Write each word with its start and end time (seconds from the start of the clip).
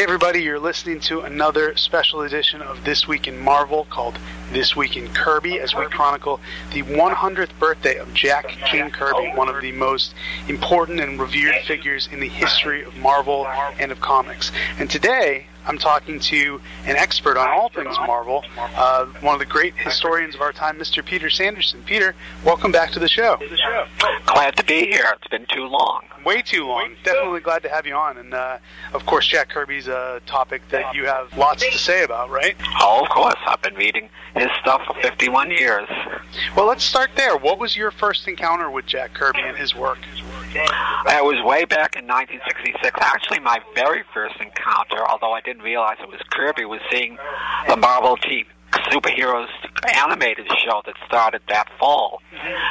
Hey, 0.00 0.04
everybody, 0.04 0.42
you're 0.42 0.58
listening 0.58 0.98
to 1.00 1.20
another 1.20 1.76
special 1.76 2.22
edition 2.22 2.62
of 2.62 2.84
This 2.84 3.06
Week 3.06 3.28
in 3.28 3.36
Marvel 3.36 3.86
called 3.90 4.16
This 4.50 4.74
Week 4.74 4.96
in 4.96 5.12
Kirby 5.12 5.60
as 5.60 5.74
we 5.74 5.84
chronicle 5.88 6.40
the 6.72 6.82
100th 6.84 7.50
birthday 7.58 7.98
of 7.98 8.14
Jack 8.14 8.48
King 8.48 8.90
Kirby, 8.90 9.32
one 9.34 9.50
of 9.50 9.60
the 9.60 9.72
most 9.72 10.14
important 10.48 11.00
and 11.00 11.20
revered 11.20 11.56
figures 11.66 12.08
in 12.10 12.18
the 12.18 12.30
history 12.30 12.82
of 12.82 12.96
Marvel 12.96 13.46
and 13.46 13.92
of 13.92 14.00
comics. 14.00 14.50
And 14.78 14.88
today, 14.88 15.44
I'm 15.66 15.76
talking 15.76 16.18
to 16.18 16.62
an 16.86 16.96
expert 16.96 17.36
on 17.36 17.48
all 17.48 17.68
things 17.68 17.94
Marvel, 17.98 18.42
uh, 18.56 19.04
one 19.20 19.34
of 19.34 19.38
the 19.38 19.44
great 19.44 19.76
historians 19.76 20.34
of 20.34 20.40
our 20.40 20.52
time, 20.52 20.78
Mr. 20.78 21.04
Peter 21.04 21.28
Sanderson. 21.28 21.82
Peter, 21.84 22.14
welcome 22.42 22.72
back 22.72 22.92
to 22.92 22.98
the 22.98 23.08
show. 23.08 23.36
Glad 24.24 24.56
to 24.56 24.64
be 24.64 24.86
here. 24.86 25.12
It's 25.16 25.28
been 25.28 25.44
too 25.44 25.66
long. 25.66 26.04
Way 26.24 26.42
too 26.42 26.66
long. 26.66 26.94
Definitely 27.02 27.40
glad 27.40 27.62
to 27.62 27.68
have 27.68 27.86
you 27.86 27.94
on. 27.94 28.18
And, 28.18 28.34
uh, 28.34 28.58
of 28.92 29.06
course, 29.06 29.26
Jack 29.26 29.48
Kirby's 29.48 29.88
a 29.88 30.20
topic 30.26 30.62
that 30.68 30.94
you 30.94 31.06
have 31.06 31.36
lots 31.36 31.68
to 31.68 31.78
say 31.78 32.04
about, 32.04 32.30
right? 32.30 32.56
Oh, 32.80 33.02
of 33.02 33.08
course. 33.08 33.36
I've 33.46 33.62
been 33.62 33.74
reading 33.74 34.10
his 34.34 34.48
stuff 34.60 34.82
for 34.86 34.94
51 35.00 35.50
years. 35.50 35.88
Well, 36.54 36.66
let's 36.66 36.84
start 36.84 37.10
there. 37.16 37.36
What 37.36 37.58
was 37.58 37.76
your 37.76 37.90
first 37.90 38.28
encounter 38.28 38.70
with 38.70 38.86
Jack 38.86 39.14
Kirby 39.14 39.40
and 39.40 39.56
his 39.56 39.74
work? 39.74 39.98
That 41.06 41.24
was 41.24 41.42
way 41.44 41.64
back 41.64 41.96
in 41.96 42.06
1966. 42.06 42.98
Actually, 43.00 43.38
my 43.40 43.60
very 43.74 44.02
first 44.12 44.34
encounter, 44.40 45.06
although 45.08 45.32
I 45.32 45.40
didn't 45.40 45.62
realize 45.62 45.96
it 46.00 46.08
was 46.08 46.20
Kirby, 46.30 46.64
was 46.64 46.80
seeing 46.90 47.18
the 47.68 47.76
Marvel 47.76 48.16
TV 48.16 48.46
superheroes 48.90 49.48
animated 49.94 50.46
show 50.64 50.82
that 50.86 50.94
started 51.06 51.42
that 51.48 51.68
fall. 51.78 52.20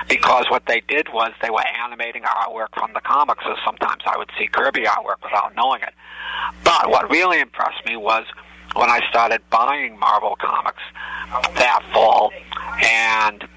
Because 0.08 0.45
what 0.50 0.66
they 0.67 0.81
did 0.88 1.08
was 1.13 1.31
they 1.41 1.50
were 1.50 1.66
animating 1.84 2.23
artwork 2.23 2.70
from 2.73 2.94
the 2.94 3.02
comics, 3.02 3.44
so 3.44 3.55
sometimes 3.66 4.04
I 4.05 4.17
would 4.17 4.30
see 4.38 4.48
Kirby 4.48 4.84
artwork 4.84 5.23
without 5.23 5.55
knowing 5.55 5.81
it. 5.81 5.94
But 6.64 6.90
what 6.90 7.09
really 7.09 7.40
impressed 7.40 7.86
me 7.86 7.95
was 7.95 8.26
when 8.76 8.90
I 8.90 9.00
started 9.09 9.41
buying 9.50 9.98
Marvel 9.98 10.36
comics 10.40 10.84
that 11.56 11.84
fall, 11.94 12.31
and 12.84 13.47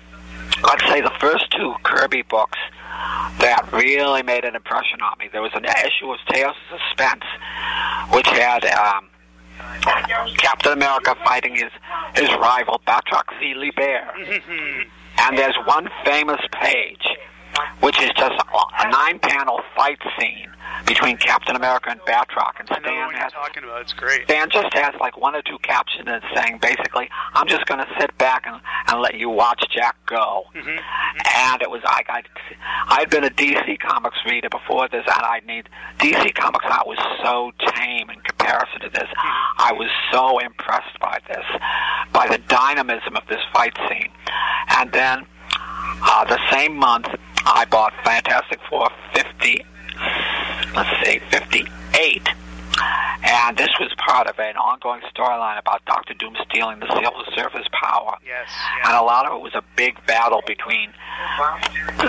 I'd 0.64 0.80
say 0.88 1.00
the 1.00 1.12
first 1.20 1.50
two 1.50 1.74
Kirby 1.82 2.22
books 2.22 2.58
that 3.38 3.68
really 3.72 4.22
made 4.22 4.44
an 4.44 4.54
impression 4.54 5.00
on 5.02 5.16
me. 5.18 5.28
There 5.32 5.42
was 5.42 5.52
an 5.54 5.64
issue 5.64 6.10
of 6.12 6.18
Tales 6.30 6.56
of 6.72 6.78
Suspense, 6.88 7.24
which 8.12 8.26
had 8.26 8.64
um, 8.66 9.08
Captain 10.38 10.72
America 10.72 11.16
fighting 11.24 11.54
his 11.54 11.70
his 12.14 12.28
rival 12.40 12.80
Batroc 12.86 13.24
the 13.40 13.54
Leaper. 13.54 13.82
and 15.18 15.38
there's 15.38 15.56
one 15.66 15.88
famous 16.04 16.40
page, 16.60 17.06
which 17.80 18.00
is 18.00 18.10
just 18.16 18.32
a 18.32 18.90
nine-panel 18.90 19.60
fight 19.76 19.98
scene 20.18 20.48
between 20.86 21.16
Captain 21.16 21.56
America 21.56 21.90
and 21.90 22.00
Batroc. 22.00 22.58
And 22.58 22.68
I 22.70 22.78
know 22.78 22.80
Stan 22.80 23.06
what 23.06 23.16
you're 23.16 23.30
talking 23.30 23.64
about. 23.64 23.82
It's 23.82 23.92
great. 23.92 24.24
Stan 24.24 24.50
just 24.50 24.72
has 24.74 24.94
like 25.00 25.16
one 25.16 25.34
or 25.34 25.42
two 25.42 25.58
captions 25.58 26.08
saying 26.34 26.58
basically, 26.60 27.08
I'm 27.34 27.46
just 27.46 27.66
going 27.66 27.80
to 27.80 27.90
sit 28.00 28.16
back 28.18 28.44
and, 28.46 28.60
and 28.88 29.00
let 29.00 29.14
you 29.14 29.28
watch 29.28 29.64
Jack 29.70 29.96
go. 30.06 30.44
Mm-hmm, 30.54 30.68
mm-hmm. 30.68 31.52
And 31.52 31.62
it 31.62 31.70
was 31.70 31.82
I 31.84 32.02
got 32.06 32.24
I'd 32.88 33.10
been 33.10 33.24
a 33.24 33.30
DC 33.30 33.78
Comics 33.80 34.18
reader 34.26 34.48
before 34.48 34.88
this, 34.88 35.04
and 35.06 35.24
I 35.24 35.40
need 35.46 35.68
DC 35.98 36.34
Comics 36.34 36.66
art 36.68 36.86
was 36.86 36.98
so 37.22 37.52
tame 37.74 38.10
in 38.10 38.20
comparison 38.20 38.80
to 38.80 38.88
this. 38.88 39.08
Mm-hmm. 39.08 39.62
I 39.62 39.72
was 39.72 39.90
so 40.10 40.38
impressed 40.38 40.98
by 41.00 41.18
this, 41.28 41.44
by 42.12 42.28
the 42.28 42.38
dynamism 42.48 43.16
of 43.16 43.26
this 43.28 43.40
fight 43.52 43.76
scene. 43.88 44.10
And 44.78 44.90
then 44.92 45.26
uh, 46.02 46.24
the 46.24 46.38
same 46.50 46.76
month, 46.76 47.06
I 47.44 47.64
bought 47.70 47.92
Fantastic 48.04 48.60
Four 48.68 48.88
50, 49.14 49.64
let's 50.74 51.06
see, 51.06 51.18
58. 51.30 52.28
And 53.24 53.56
this 53.56 53.70
was 53.78 53.92
part 53.98 54.26
of 54.26 54.38
an 54.38 54.56
ongoing 54.56 55.00
storyline 55.14 55.58
about 55.58 55.84
Doctor 55.84 56.14
Doom 56.14 56.36
stealing 56.48 56.80
the 56.80 56.88
Silver 56.88 57.24
Surfer's 57.34 57.68
power. 57.72 58.16
Yes. 58.24 58.48
And 58.84 58.94
a 58.96 59.02
lot 59.02 59.26
of 59.26 59.38
it 59.38 59.42
was 59.42 59.54
a 59.54 59.62
big 59.76 59.94
battle 60.06 60.42
between 60.46 60.92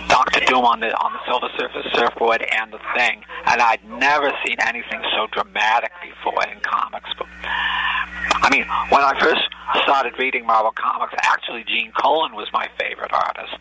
Doctor 0.08 0.40
Doom 0.46 0.66
on 0.66 0.80
the 0.80 0.94
on 0.98 1.14
the 1.14 1.20
Silver 1.28 1.50
Surfer 1.58 1.84
surfboard 1.94 2.42
and 2.42 2.74
the 2.74 2.80
Thing. 2.96 3.24
And 3.46 3.62
I'd 3.62 3.84
never 3.86 4.32
seen 4.46 4.58
anything 4.62 5.02
so 5.16 5.28
dramatic 5.32 5.92
before 6.02 6.44
in 6.52 6.60
comics. 6.62 7.10
But 7.18 7.28
I 7.44 8.50
mean, 8.52 8.66
when 8.90 9.02
I 9.02 9.18
first 9.20 9.42
started 9.84 10.14
reading 10.18 10.46
Marvel 10.46 10.74
comics, 10.76 11.14
actually 11.22 11.64
Gene 11.64 11.92
Colan 11.92 12.36
was 12.36 12.48
my 12.54 12.68
favorite 12.80 13.12
artist 13.14 13.58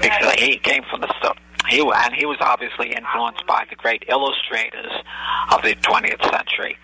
because 0.00 0.34
he 0.34 0.58
came 0.58 0.82
from 0.90 1.00
the 1.00 1.12
stuff. 1.18 1.36
He 1.68 1.80
and 1.80 2.14
he 2.14 2.26
was 2.26 2.38
obviously 2.40 2.92
influenced 2.92 3.46
by 3.46 3.64
the 3.68 3.76
great 3.76 4.04
illustrators 4.08 4.92
of 5.52 5.62
the 5.62 5.74
20th 5.74 6.22
century, 6.30 6.76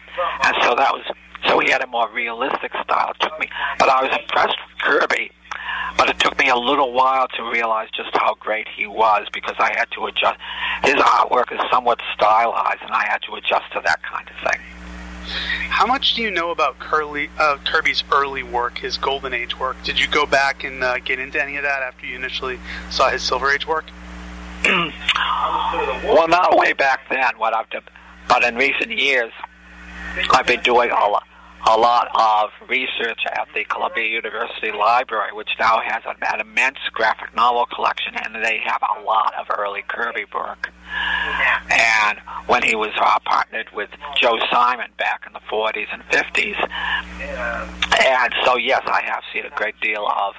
and 0.45 0.57
so 0.63 0.75
that 0.75 0.93
was 0.93 1.05
so 1.47 1.59
he 1.59 1.71
had 1.71 1.83
a 1.83 1.87
more 1.87 2.09
realistic 2.11 2.73
style. 2.85 3.11
It 3.11 3.21
took 3.21 3.39
me, 3.41 3.49
but 3.79 3.89
I 3.89 4.03
was 4.03 4.17
impressed 4.17 4.57
with 4.69 4.79
Kirby. 4.81 5.31
But 5.99 6.09
it 6.09 6.19
took 6.19 6.39
me 6.39 6.49
a 6.49 6.57
little 6.57 6.93
while 6.93 7.29
to 7.37 7.43
realize 7.43 7.89
just 7.95 8.11
how 8.15 8.35
great 8.35 8.67
he 8.69 8.87
was 8.87 9.27
because 9.33 9.55
I 9.59 9.73
had 9.77 9.91
to 9.93 10.07
adjust. 10.07 10.39
His 10.83 10.95
artwork 10.95 11.53
is 11.53 11.61
somewhat 11.71 12.01
stylized, 12.15 12.83
and 12.83 12.93
I 12.93 13.05
had 13.05 13.23
to 13.23 13.35
adjust 13.35 13.71
to 13.75 13.83
that 13.85 14.03
kind 14.03 14.29
of 14.29 14.51
thing. 14.51 14.61
How 15.69 15.87
much 15.87 16.15
do 16.15 16.23
you 16.23 16.31
know 16.31 16.51
about 16.51 16.79
Curly, 16.79 17.31
uh, 17.39 17.59
Kirby's 17.65 18.03
early 18.11 18.43
work, 18.43 18.79
his 18.79 18.99
Golden 18.99 19.33
Age 19.33 19.59
work? 19.59 19.77
Did 19.85 20.01
you 20.01 20.09
go 20.09 20.27
back 20.27 20.65
and 20.65 20.83
uh, 20.83 20.99
get 20.99 21.19
into 21.19 21.43
any 21.43 21.57
of 21.57 21.63
that 21.63 21.83
after 21.83 22.07
you 22.07 22.17
initially 22.17 22.59
saw 22.91 23.11
his 23.11 23.23
Silver 23.23 23.51
Age 23.51 23.67
work? 23.67 23.85
Well, 26.05 26.29
not 26.29 26.57
way 26.57 26.73
back 26.73 27.09
then, 27.09 27.33
what 27.39 27.55
I've 27.55 27.69
done, 27.71 27.83
but 28.29 28.45
in 28.45 28.57
recent 28.57 28.91
years, 28.91 29.33
I've 30.31 30.47
been 30.47 30.61
doing 30.61 30.91
a 30.91 31.09
lot, 31.09 31.25
a 31.67 31.77
lot 31.77 32.09
of 32.15 32.69
research 32.69 33.21
at 33.27 33.49
the 33.55 33.65
Columbia 33.65 34.07
University 34.07 34.73
Library, 34.73 35.33
which 35.33 35.51
now 35.59 35.81
has 35.85 36.03
an, 36.07 36.41
immense 36.41 36.79
graphic 36.93 37.35
novel 37.35 37.67
collection, 37.67 38.15
and 38.17 38.45
they 38.45 38.59
have 38.65 38.83
a 38.99 39.03
lot 39.03 39.33
of 39.39 39.47
early 39.57 39.83
Kirby 39.89 40.25
work. 40.35 40.73
And 41.71 42.19
when 42.47 42.63
he 42.63 42.75
was 42.75 42.91
uh, 43.01 43.19
partnered 43.25 43.69
with 43.73 43.91
Joe 44.17 44.39
Simon 44.51 44.91
back 44.99 45.25
in 45.27 45.33
the 45.33 45.41
40s 45.51 45.87
and 45.93 46.03
50s, 46.11 46.57
and 48.01 48.35
so 48.45 48.57
yes, 48.57 48.83
I 48.87 49.03
have 49.05 49.23
seen 49.33 49.45
a 49.47 49.55
great 49.57 49.79
deal 49.81 50.07
of 50.07 50.35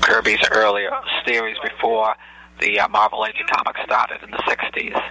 Kirby's 0.00 0.42
earlier 0.50 0.90
series 1.26 1.56
before 1.62 2.14
the 2.62 2.78
uh, 2.78 2.88
Marvel 2.88 3.26
Age 3.26 3.40
of 3.40 3.46
Comics 3.48 3.80
started 3.84 4.22
in 4.22 4.30
the 4.30 4.38
60s. 4.38 5.02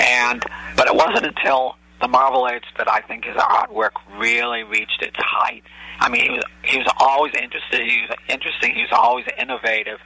And 0.00 0.42
but 0.76 0.88
it 0.88 0.94
wasn't 0.94 1.26
until 1.26 1.76
the 2.00 2.08
Marvel 2.08 2.48
Age 2.48 2.64
that 2.78 2.90
I 2.90 3.00
think 3.02 3.24
his 3.24 3.36
artwork 3.36 3.92
really 4.18 4.62
reached 4.62 5.02
its 5.02 5.16
height. 5.18 5.62
I 6.00 6.08
mean, 6.08 6.24
he 6.24 6.30
was 6.30 6.44
he 6.64 6.78
was 6.78 6.88
always 6.98 7.34
interested. 7.34 7.80
He 7.80 8.00
was 8.08 8.16
interesting. 8.28 8.74
He 8.74 8.80
was 8.80 8.92
always 8.92 9.26
innovative. 9.38 9.98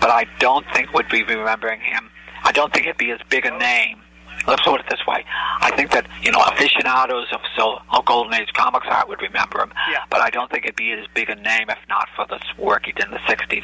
But 0.00 0.10
I 0.10 0.26
don't 0.40 0.66
think 0.74 0.92
we'd 0.92 1.08
be 1.08 1.22
remembering 1.22 1.80
him. 1.80 2.10
I 2.42 2.52
don't 2.52 2.72
think 2.72 2.86
it'd 2.86 2.98
be 2.98 3.12
as 3.12 3.20
big 3.30 3.46
a 3.46 3.56
name. 3.56 4.00
Let's 4.46 4.62
put 4.62 4.80
it 4.80 4.86
this 4.88 5.04
way. 5.06 5.24
I 5.60 5.70
think 5.76 5.90
that 5.92 6.06
you 6.22 6.32
know 6.32 6.40
aficionados 6.40 7.26
of 7.32 7.40
so 7.56 7.78
of 7.92 8.04
Golden 8.04 8.34
Age 8.34 8.52
comics 8.54 8.86
art 8.90 9.08
would 9.08 9.20
remember 9.22 9.60
him. 9.62 9.72
Yeah. 9.90 10.02
But 10.10 10.20
I 10.20 10.30
don't 10.30 10.50
think 10.50 10.64
it'd 10.64 10.76
be 10.76 10.92
as 10.92 11.06
big 11.14 11.28
a 11.30 11.34
name 11.36 11.68
if 11.68 11.78
not 11.88 12.08
for 12.16 12.26
this 12.28 12.42
work 12.56 12.86
he 12.86 12.92
did 12.92 13.06
in 13.06 13.12
the 13.12 13.18
'60s. 13.18 13.62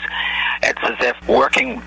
It's 0.62 0.80
as 0.82 0.96
if 1.00 1.28
working 1.28 1.82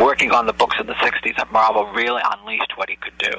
working 0.00 0.32
on 0.32 0.46
the 0.46 0.52
books 0.52 0.76
in 0.80 0.86
the 0.86 0.94
60s 0.94 1.38
at 1.38 1.50
Marvel 1.52 1.86
really 1.86 2.22
unleashed 2.32 2.72
what 2.76 2.90
he 2.90 2.96
could 2.96 3.16
do. 3.18 3.32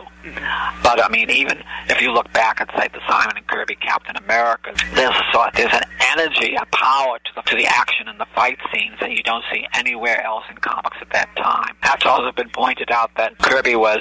But 0.83 1.03
I 1.03 1.09
mean, 1.09 1.29
even 1.29 1.61
if 1.89 2.01
you 2.01 2.11
look 2.11 2.31
back 2.33 2.61
at 2.61 2.69
say 2.77 2.87
the 2.93 3.01
Simon 3.07 3.37
and 3.37 3.47
Kirby 3.47 3.75
Captain 3.75 4.15
America, 4.17 4.73
there's 4.93 5.15
so, 5.33 5.45
there's 5.55 5.73
an 5.73 5.83
energy, 6.17 6.55
a 6.55 6.65
power 6.75 7.19
to 7.19 7.31
the, 7.35 7.41
to 7.41 7.55
the 7.55 7.65
action 7.65 8.07
and 8.07 8.19
the 8.19 8.27
fight 8.35 8.57
scenes 8.71 8.95
that 8.99 9.11
you 9.11 9.23
don't 9.23 9.43
see 9.51 9.65
anywhere 9.73 10.23
else 10.23 10.43
in 10.49 10.57
comics 10.57 10.97
at 11.01 11.09
that 11.11 11.35
time. 11.35 11.75
That's 11.83 12.05
also 12.05 12.31
been 12.31 12.49
pointed 12.49 12.91
out 12.91 13.11
that 13.17 13.37
Kirby 13.39 13.75
was 13.75 13.99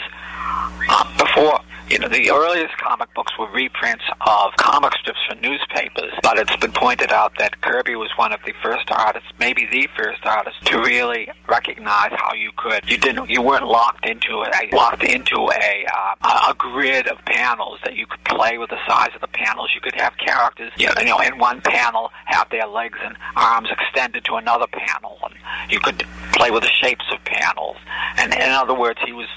uh, 0.89 1.19
before. 1.19 1.61
You 1.89 2.01
know, 2.01 2.09
the 2.09 2.33
earliest 2.33 2.77
comic 2.79 3.15
books 3.15 3.33
were 3.39 3.49
reprints 3.53 4.03
of 4.27 4.57
comic 4.57 4.93
strips 4.95 5.21
for 5.29 5.37
newspapers, 5.37 6.13
but 6.21 6.37
it's 6.37 6.57
been 6.57 6.73
pointed 6.73 7.13
out 7.13 7.33
that 7.39 7.61
Kirby 7.61 7.95
was 7.95 8.11
one 8.17 8.33
of 8.33 8.41
the 8.45 8.53
first 8.61 8.91
artists, 8.91 9.29
maybe 9.39 9.69
the 9.71 9.89
first 9.97 10.27
artist, 10.27 10.57
to 10.67 10.79
really 10.79 11.29
recognize 11.49 12.11
how 12.17 12.35
you 12.35 12.51
could. 12.57 12.91
You 12.91 12.99
didn't. 12.99 13.31
You 13.31 13.41
weren't 13.41 13.69
locked 13.69 14.05
into 14.05 14.43
a 14.43 14.75
locked 14.75 15.05
into 15.05 15.49
a 15.49 15.87
uh, 15.95 16.51
a 16.51 16.55
grid 16.55 17.07
of 17.07 17.19
panels 17.25 17.79
that 17.85 17.95
you 17.95 18.07
could 18.07 18.25
play 18.25 18.59
with 18.59 18.71
the 18.71 18.79
size 18.89 19.11
of 19.15 19.21
the 19.21 19.29
panels. 19.29 19.71
You 19.73 19.81
could 19.81 19.95
have 19.95 20.17
characters, 20.17 20.73
you 20.77 20.89
know, 20.89 20.95
you 20.99 21.07
know, 21.07 21.21
in 21.21 21.39
one 21.39 21.61
panel 21.61 22.11
have 22.25 22.51
their 22.51 22.67
legs 22.67 22.99
and 23.05 23.17
arms 23.37 23.69
extended 23.71 24.25
to 24.25 24.35
another 24.35 24.67
panel, 24.67 25.19
and 25.23 25.35
you 25.71 25.79
could 25.79 26.05
play 26.33 26.51
with 26.51 26.65
the 26.65 26.71
shapes 26.83 27.05
of 27.13 27.25
panels. 27.25 27.77
And 28.19 28.35
in 28.35 28.51
other 28.51 28.75
words, 28.75 28.99
he 29.07 29.13
was 29.13 29.29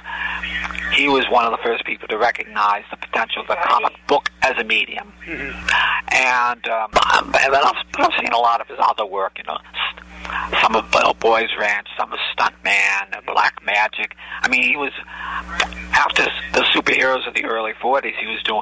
he 0.95 1.07
was 1.07 1.25
one 1.29 1.45
of 1.45 1.51
the 1.51 1.63
first 1.63 1.85
people 1.85 2.07
to 2.07 2.17
recognize 2.17 2.38
the 2.91 2.97
potential 2.97 3.41
of 3.41 3.47
the 3.47 3.57
comic 3.63 3.93
book 4.07 4.29
as 4.41 4.57
a 4.59 4.63
medium. 4.63 5.11
And, 6.11 6.67
um, 6.67 6.89
and 6.93 7.53
then 7.53 7.61
I've, 7.63 7.85
I've 7.97 8.13
seen 8.19 8.31
a 8.31 8.37
lot 8.37 8.61
of 8.61 8.67
his 8.67 8.77
other 8.79 9.05
work, 9.05 9.37
you 9.37 9.43
know, 9.45 9.57
some 10.61 10.75
of 10.75 10.89
Bill 10.91 11.13
Boys 11.19 11.49
Ranch, 11.59 11.87
some 11.97 12.11
of 12.11 12.19
Stuntman, 12.35 13.25
Black 13.25 13.63
Magic. 13.65 14.15
I 14.41 14.47
mean, 14.47 14.63
he 14.63 14.75
was 14.75 14.91
after 15.93 16.23
the 16.53 16.61
superheroes 16.73 17.27
of 17.27 17.33
the 17.33 17.45
early 17.45 17.73
'40s. 17.81 18.13
He 18.19 18.27
was 18.27 18.41
doing. 18.43 18.61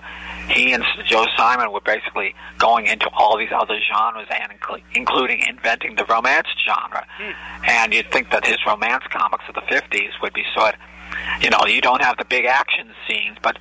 He 0.49 0.71
and 0.71 0.83
Joe 1.05 1.25
Simon 1.35 1.71
were 1.71 1.81
basically 1.81 2.33
going 2.57 2.87
into 2.87 3.09
all 3.09 3.37
these 3.37 3.51
other 3.53 3.79
genres, 3.81 4.27
and 4.29 4.51
including 4.93 5.43
inventing 5.47 5.95
the 5.95 6.05
romance 6.05 6.47
genre. 6.65 7.05
Hmm. 7.17 7.31
And 7.65 7.93
you'd 7.93 8.11
think 8.11 8.31
that 8.31 8.45
his 8.45 8.57
romance 8.65 9.03
comics 9.11 9.43
of 9.49 9.55
the 9.55 9.61
'50s 9.61 10.11
would 10.21 10.33
be 10.33 10.43
sort 10.55 10.73
of 10.73 10.79
you 11.41 11.49
know, 11.49 11.65
you 11.65 11.81
don't 11.81 12.01
have 12.01 12.17
the 12.17 12.25
big 12.25 12.45
action 12.45 12.87
scenes, 13.07 13.37
but 13.41 13.57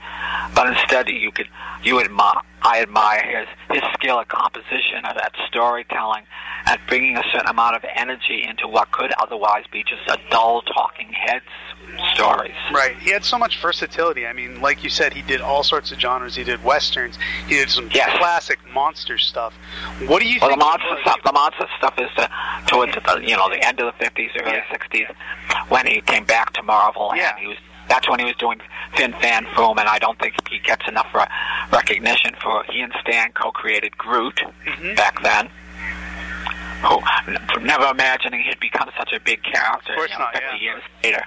but 0.54 0.66
instead 0.68 1.08
you 1.08 1.30
could 1.30 1.48
you 1.82 2.00
admire 2.00 2.40
I 2.66 2.82
admire 2.82 3.22
his 3.22 3.80
his 3.80 3.92
skill 3.94 4.18
at 4.18 4.28
composition, 4.28 5.04
at, 5.04 5.16
at 5.16 5.32
storytelling, 5.46 6.24
at 6.66 6.80
bringing 6.88 7.16
a 7.16 7.22
certain 7.32 7.48
amount 7.48 7.76
of 7.76 7.84
energy 7.94 8.42
into 8.42 8.66
what 8.66 8.90
could 8.90 9.12
otherwise 9.20 9.64
be 9.70 9.84
just 9.84 10.02
a 10.08 10.18
dull 10.30 10.62
talking 10.62 11.12
heads 11.12 11.44
stories. 12.12 12.56
Right. 12.72 12.98
He 12.98 13.10
had 13.10 13.24
so 13.24 13.38
much 13.38 13.62
versatility. 13.62 14.26
I 14.26 14.32
mean, 14.32 14.60
like 14.60 14.82
you 14.82 14.90
said, 14.90 15.12
he 15.12 15.22
did 15.22 15.40
all 15.40 15.62
sorts 15.62 15.92
of 15.92 16.00
genres. 16.00 16.34
He 16.34 16.42
did 16.42 16.62
westerns. 16.64 17.16
He 17.46 17.54
did 17.54 17.70
some 17.70 17.88
yes. 17.94 18.10
classic 18.18 18.58
monster 18.72 19.16
stuff. 19.16 19.54
What 20.06 20.20
do 20.20 20.28
you 20.28 20.40
well, 20.40 20.50
think? 20.50 20.60
the 20.60 20.66
monster 20.66 20.96
stuff. 21.02 21.20
The 21.24 21.32
monster 21.32 21.66
stuff 21.78 21.94
is 21.98 22.10
towards 22.66 22.94
the 22.94 23.20
you 23.22 23.36
know 23.36 23.48
the 23.48 23.64
end 23.64 23.78
of 23.78 23.86
the 23.86 24.04
fifties, 24.04 24.30
early 24.40 24.58
sixties, 24.72 25.06
yeah. 25.08 25.64
when 25.68 25.86
he 25.86 26.00
came 26.00 26.24
back 26.24 26.52
to 26.54 26.64
Marvel, 26.64 27.12
yeah. 27.14 27.30
and 27.30 27.38
he 27.38 27.46
was 27.46 27.58
that's 27.88 28.08
when 28.08 28.18
he 28.18 28.24
was 28.26 28.36
doing 28.36 28.60
Fin 28.96 29.12
Fang 29.14 29.44
Foom, 29.54 29.78
and 29.78 29.88
I 29.88 29.98
don't 29.98 30.18
think 30.18 30.34
he 30.50 30.58
gets 30.58 30.86
enough 30.88 31.08
re- 31.14 31.26
recognition 31.72 32.34
for 32.42 32.64
he 32.64 32.80
and 32.80 32.92
Stan 33.00 33.32
co-created 33.32 33.96
Groot 33.96 34.36
mm-hmm. 34.36 34.94
back 34.94 35.22
then. 35.22 35.48
Who 36.84 37.00
never 37.62 37.86
imagining 37.86 38.42
he'd 38.42 38.60
become 38.60 38.90
such 38.98 39.12
a 39.12 39.20
big 39.20 39.42
character. 39.42 39.92
Of 39.92 39.96
course 39.98 40.10
you 40.10 40.18
know, 40.18 40.24
not. 40.26 40.34
50 40.34 40.46
Yeah. 40.56 40.62
years 40.62 40.82
later. 41.02 41.24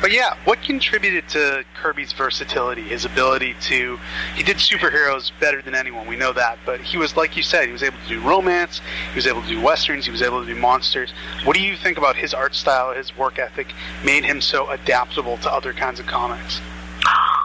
But 0.00 0.12
yeah, 0.12 0.36
what 0.44 0.62
contributed 0.62 1.28
to 1.30 1.64
Kirby's 1.74 2.12
versatility, 2.12 2.82
his 2.82 3.04
ability 3.04 3.56
to 3.62 3.98
he 4.36 4.42
did 4.42 4.58
superheroes 4.58 5.32
better 5.40 5.60
than 5.60 5.74
anyone, 5.74 6.06
we 6.06 6.16
know 6.16 6.32
that, 6.32 6.58
but 6.64 6.80
he 6.80 6.96
was 6.96 7.16
like 7.16 7.36
you 7.36 7.42
said, 7.42 7.66
he 7.66 7.72
was 7.72 7.82
able 7.82 7.98
to 7.98 8.08
do 8.08 8.20
romance, 8.20 8.80
he 9.10 9.16
was 9.16 9.26
able 9.26 9.42
to 9.42 9.48
do 9.48 9.60
westerns, 9.60 10.04
he 10.04 10.12
was 10.12 10.22
able 10.22 10.40
to 10.40 10.46
do 10.46 10.58
monsters. 10.58 11.12
What 11.44 11.56
do 11.56 11.62
you 11.62 11.76
think 11.76 11.98
about 11.98 12.16
his 12.16 12.32
art 12.32 12.54
style, 12.54 12.94
his 12.94 13.16
work 13.16 13.38
ethic 13.38 13.68
made 14.04 14.24
him 14.24 14.40
so 14.40 14.70
adaptable 14.70 15.36
to 15.38 15.52
other 15.52 15.72
kinds 15.72 15.98
of 15.98 16.06
comics? 16.06 16.60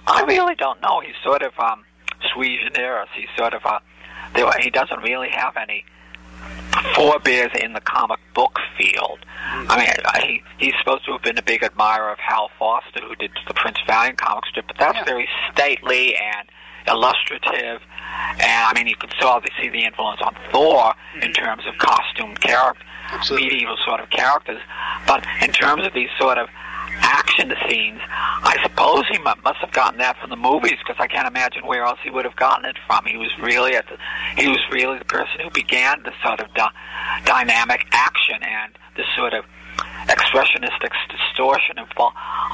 I 0.06 0.24
really 0.28 0.56
don't 0.56 0.82
know. 0.82 1.00
He's 1.00 1.16
sort 1.24 1.42
of 1.42 1.54
um 1.60 1.84
generis. 2.74 3.10
He's 3.16 3.30
sort 3.38 3.54
of 3.54 3.62
a 3.66 3.82
he 4.60 4.70
doesn't 4.70 5.02
really 5.02 5.30
have 5.30 5.56
any 5.58 5.86
forebears 6.96 7.52
in 7.62 7.74
the 7.74 7.82
comic 7.82 8.20
book 8.34 8.60
field. 8.78 9.20
I 9.46 9.78
mean, 9.78 9.90
he 10.28 10.44
he's 10.58 10.74
supposed 10.80 11.06
to 11.06 11.12
have 11.12 11.22
been 11.22 11.38
a 11.38 11.44
big 11.44 11.64
admirer 11.64 12.12
of 12.12 12.20
Hal 12.20 12.50
Foster, 12.58 13.02
who 13.02 13.16
did 13.16 13.32
the 13.48 13.54
Prince 13.54 13.78
Valiant 13.86 14.18
comic 14.18 14.46
strip, 14.46 14.68
but 14.68 14.78
that's 14.78 14.98
yeah. 14.98 15.06
very 15.06 15.28
stately 15.52 16.16
and 16.16 16.48
illustrative. 16.88 17.82
And 18.40 18.64
I 18.68 18.74
mean, 18.74 18.88
you 18.88 18.96
can 18.96 19.10
still 19.18 19.40
see 19.62 19.70
the 19.70 19.86
influence 19.86 20.22
on 20.22 20.36
Thor 20.52 20.94
mm-hmm. 20.94 21.22
in 21.22 21.34
terms 21.34 21.64
of 21.68 21.78
costume 21.78 22.36
character, 22.36 22.84
medieval 23.32 23.78
sort 23.86 24.00
of 24.00 24.10
characters. 24.10 24.62
But 25.08 25.26
in 25.42 25.52
terms 25.52 25.86
of 25.86 25.94
these 25.94 26.10
sort 26.20 26.38
of 26.38 26.50
action 27.02 27.54
scenes. 27.68 28.00
I 28.10 28.58
suppose 28.64 29.04
he 29.12 29.18
must 29.20 29.58
have 29.60 29.72
gotten 29.72 30.00
that 30.00 30.18
from 30.20 30.30
the 30.30 30.36
movies 30.36 30.78
because 30.80 30.98
I 31.00 31.08
can't 31.08 31.28
imagine 31.28 31.66
where 31.66 31.84
else 31.84 32.00
he 32.04 32.10
would 32.10 32.26
have 32.26 32.36
gotten 32.36 32.66
it 32.66 32.78
from. 32.88 33.06
He 33.06 33.18
was 33.18 33.32
really 33.42 33.76
at 33.76 33.86
the, 33.88 33.98
he 34.42 34.48
was 34.48 34.60
really 34.72 35.00
the 35.00 35.06
person 35.06 35.42
who 35.44 35.50
began 35.50 36.04
the 36.04 36.14
sort 36.24 36.40
of 36.40 36.54
di- 36.54 36.74
dynamic 37.26 37.86
action 37.92 38.38
and 38.42 38.78
the 38.96 39.04
sort 39.16 39.34
of 39.34 39.46
expressionistic 40.08 40.92
distortion 41.10 41.80
of, 41.80 41.88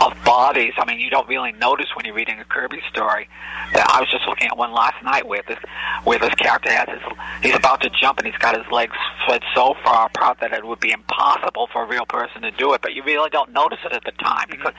of 0.01 0.23
bodies. 0.23 0.73
I 0.77 0.85
mean, 0.85 0.99
you 0.99 1.09
don't 1.09 1.27
really 1.27 1.51
notice 1.53 1.87
when 1.95 2.05
you're 2.05 2.15
reading 2.15 2.39
a 2.39 2.45
Kirby 2.45 2.81
story. 2.89 3.27
That 3.73 3.89
I 3.89 3.99
was 3.99 4.09
just 4.09 4.27
looking 4.27 4.47
at 4.47 4.57
one 4.57 4.73
last 4.73 5.03
night 5.03 5.27
where 5.27 5.43
this 5.47 5.59
where 6.03 6.17
this 6.17 6.33
character 6.35 6.71
has 6.71 6.87
his 6.89 7.01
he's 7.41 7.55
about 7.55 7.81
to 7.81 7.89
jump 7.89 8.17
and 8.17 8.27
he's 8.27 8.37
got 8.37 8.57
his 8.57 8.65
legs 8.71 8.95
spread 9.23 9.41
so 9.53 9.75
far 9.83 10.07
apart 10.07 10.39
that 10.41 10.53
it 10.53 10.65
would 10.65 10.79
be 10.79 10.91
impossible 10.91 11.67
for 11.71 11.83
a 11.83 11.87
real 11.87 12.05
person 12.05 12.41
to 12.41 12.51
do 12.51 12.73
it. 12.73 12.81
But 12.81 12.93
you 12.93 13.03
really 13.03 13.29
don't 13.29 13.51
notice 13.51 13.79
it 13.85 13.93
at 13.93 14.03
the 14.03 14.11
time 14.11 14.47
mm-hmm. 14.47 14.51
because 14.51 14.73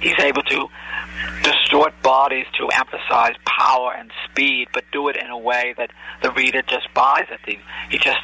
he's 0.00 0.18
able 0.18 0.42
to 0.42 0.68
distort 1.42 2.00
bodies 2.02 2.46
to 2.58 2.68
emphasize 2.68 3.34
power 3.44 3.94
and 3.96 4.10
speed, 4.30 4.68
but 4.72 4.84
do 4.92 5.08
it 5.08 5.16
in 5.16 5.30
a 5.30 5.38
way 5.38 5.74
that 5.76 5.90
the 6.22 6.30
reader 6.32 6.62
just 6.62 6.92
buys 6.94 7.26
it. 7.30 7.40
He, 7.46 7.58
he 7.90 7.98
just 7.98 8.20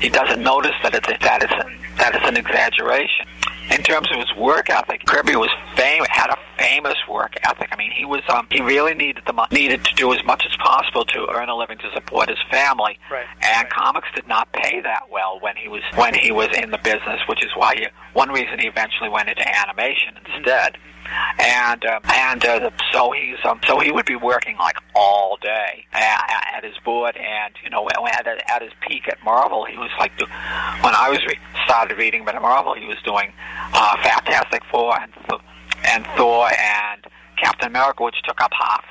he 0.00 0.08
doesn't 0.08 0.42
notice 0.42 0.74
that 0.82 0.94
it's 0.94 1.06
that 1.22 1.42
is 1.42 1.50
that 1.96 2.14
is 2.14 2.28
an 2.28 2.36
exaggeration. 2.36 3.26
In 3.70 3.82
terms 3.82 4.10
of 4.12 4.18
his 4.18 4.34
work 4.36 4.68
ethic, 4.68 5.06
Kirby 5.06 5.36
was 5.36 5.48
famous, 5.74 6.06
had 6.10 6.28
a 6.28 6.36
famous 6.58 6.96
work 7.08 7.32
ethic. 7.44 7.70
I 7.72 7.76
mean, 7.76 7.92
he 7.92 8.04
was 8.04 8.20
um, 8.28 8.46
he 8.50 8.60
really 8.60 8.94
needed 8.94 9.22
the 9.26 9.32
mo- 9.32 9.46
needed 9.50 9.84
to 9.84 9.94
do 9.94 10.12
as 10.12 10.22
much 10.24 10.44
as 10.44 10.54
possible 10.58 11.04
to 11.06 11.26
earn 11.32 11.48
a 11.48 11.56
living 11.56 11.78
to 11.78 11.90
support 11.94 12.28
his 12.28 12.38
family. 12.50 12.98
Right. 13.10 13.24
And 13.40 13.64
right. 13.64 13.70
comics 13.70 14.08
did 14.14 14.28
not 14.28 14.52
pay 14.52 14.80
that 14.82 15.04
well 15.10 15.38
when 15.40 15.56
he 15.56 15.68
was 15.68 15.82
when 15.94 16.14
he 16.14 16.30
was 16.30 16.48
in 16.56 16.70
the 16.70 16.78
business, 16.78 17.20
which 17.28 17.42
is 17.42 17.50
why 17.56 17.74
he, 17.76 17.86
one 18.12 18.30
reason 18.30 18.58
he 18.58 18.66
eventually 18.66 19.08
went 19.08 19.28
into 19.28 19.46
animation 19.48 20.18
instead. 20.26 20.74
Mm-hmm 20.74 20.90
and 21.38 21.84
uh, 21.84 22.00
and 22.12 22.44
uh, 22.44 22.70
so 22.92 23.12
he's 23.12 23.36
um, 23.44 23.60
so 23.66 23.78
he 23.78 23.90
would 23.90 24.06
be 24.06 24.16
working 24.16 24.56
like 24.58 24.76
all 24.94 25.36
day 25.40 25.86
at, 25.92 26.54
at 26.56 26.64
his 26.64 26.76
board, 26.84 27.16
and 27.16 27.54
you 27.62 27.70
know 27.70 27.88
at, 27.88 28.26
at 28.26 28.62
his 28.62 28.72
peak 28.86 29.08
at 29.08 29.22
Marvel, 29.24 29.64
he 29.64 29.76
was 29.76 29.90
like 29.98 30.16
do, 30.18 30.26
when 30.26 30.94
I 30.94 31.08
was 31.10 31.24
re- 31.26 31.38
started 31.64 31.98
reading 31.98 32.22
about 32.22 32.40
Marvel, 32.42 32.74
he 32.74 32.86
was 32.86 32.98
doing 33.04 33.32
uh, 33.72 33.96
Fantastic 34.02 34.62
Four 34.70 34.98
and 35.00 35.12
and 35.86 36.06
Thor 36.16 36.48
and 36.58 37.06
Captain 37.36 37.68
America, 37.68 38.02
which 38.04 38.20
took 38.22 38.40
up 38.40 38.52
half 38.52 38.84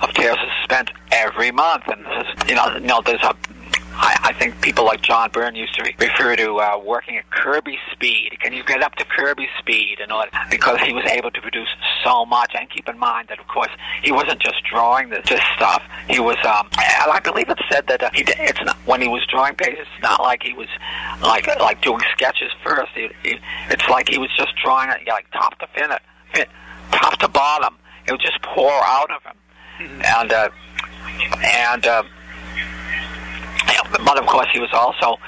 of 0.00 0.10
of 0.10 0.38
Suspense 0.60 0.90
every 1.12 1.50
month, 1.50 1.84
and 1.88 2.04
this 2.04 2.26
is, 2.26 2.50
you 2.50 2.54
know, 2.54 2.74
you 2.74 2.80
know, 2.80 3.02
there's 3.04 3.22
a 3.22 3.34
I, 4.00 4.30
I 4.30 4.32
think 4.34 4.60
people 4.60 4.84
like 4.84 5.02
John 5.02 5.30
Byrne 5.30 5.56
used 5.56 5.74
to 5.74 5.92
refer 5.98 6.36
to 6.36 6.60
uh, 6.60 6.78
working 6.78 7.16
at 7.16 7.28
Kirby 7.30 7.78
speed. 7.92 8.38
Can 8.40 8.52
you 8.52 8.62
get 8.62 8.80
up 8.80 8.94
to 8.96 9.04
Kirby 9.04 9.48
speed 9.58 9.98
in 10.02 10.12
order 10.12 10.30
because 10.50 10.78
he 10.80 10.92
was 10.92 11.04
able 11.10 11.32
to 11.32 11.40
produce 11.40 11.68
so 12.04 12.24
much? 12.24 12.52
And 12.56 12.70
keep 12.70 12.88
in 12.88 12.96
mind 12.96 13.28
that, 13.28 13.40
of 13.40 13.48
course, 13.48 13.70
he 14.04 14.12
wasn't 14.12 14.40
just 14.40 14.62
drawing 14.70 15.10
this, 15.10 15.28
this 15.28 15.40
stuff. 15.56 15.82
He 16.08 16.20
was, 16.20 16.36
um, 16.44 16.68
and 16.78 17.10
I 17.10 17.20
believe 17.24 17.48
it 17.48 17.58
said 17.70 17.88
that 17.88 18.02
uh, 18.02 18.10
he, 18.14 18.22
it's 18.26 18.62
not 18.64 18.76
when 18.86 19.02
he 19.02 19.08
was 19.08 19.26
drawing 19.26 19.56
pages. 19.56 19.80
It's 19.80 20.02
not 20.02 20.22
like 20.22 20.44
he 20.44 20.52
was 20.52 20.68
like 21.20 21.46
like 21.58 21.82
doing 21.82 22.00
sketches 22.12 22.52
first. 22.62 22.92
It, 22.94 23.12
it, 23.24 23.40
it's 23.70 23.88
like 23.88 24.08
he 24.08 24.18
was 24.18 24.30
just 24.36 24.54
drawing 24.62 24.90
it 24.90 25.08
like 25.08 25.28
top 25.32 25.58
to 25.58 25.66
fin, 25.74 25.90
fit, 26.32 26.48
top 26.92 27.18
to 27.18 27.28
bottom. 27.28 27.76
It 28.06 28.12
would 28.12 28.20
just 28.20 28.40
pour 28.42 28.70
out 28.70 29.10
of 29.10 29.22
him, 29.24 29.36
mm-hmm. 29.80 30.02
and 30.20 30.32
uh, 30.32 30.48
and. 31.42 31.86
Uh, 31.86 32.02
but 33.90 34.18
of 34.18 34.26
course, 34.26 34.48
he 34.52 34.60
was 34.60 34.70
also, 34.72 35.18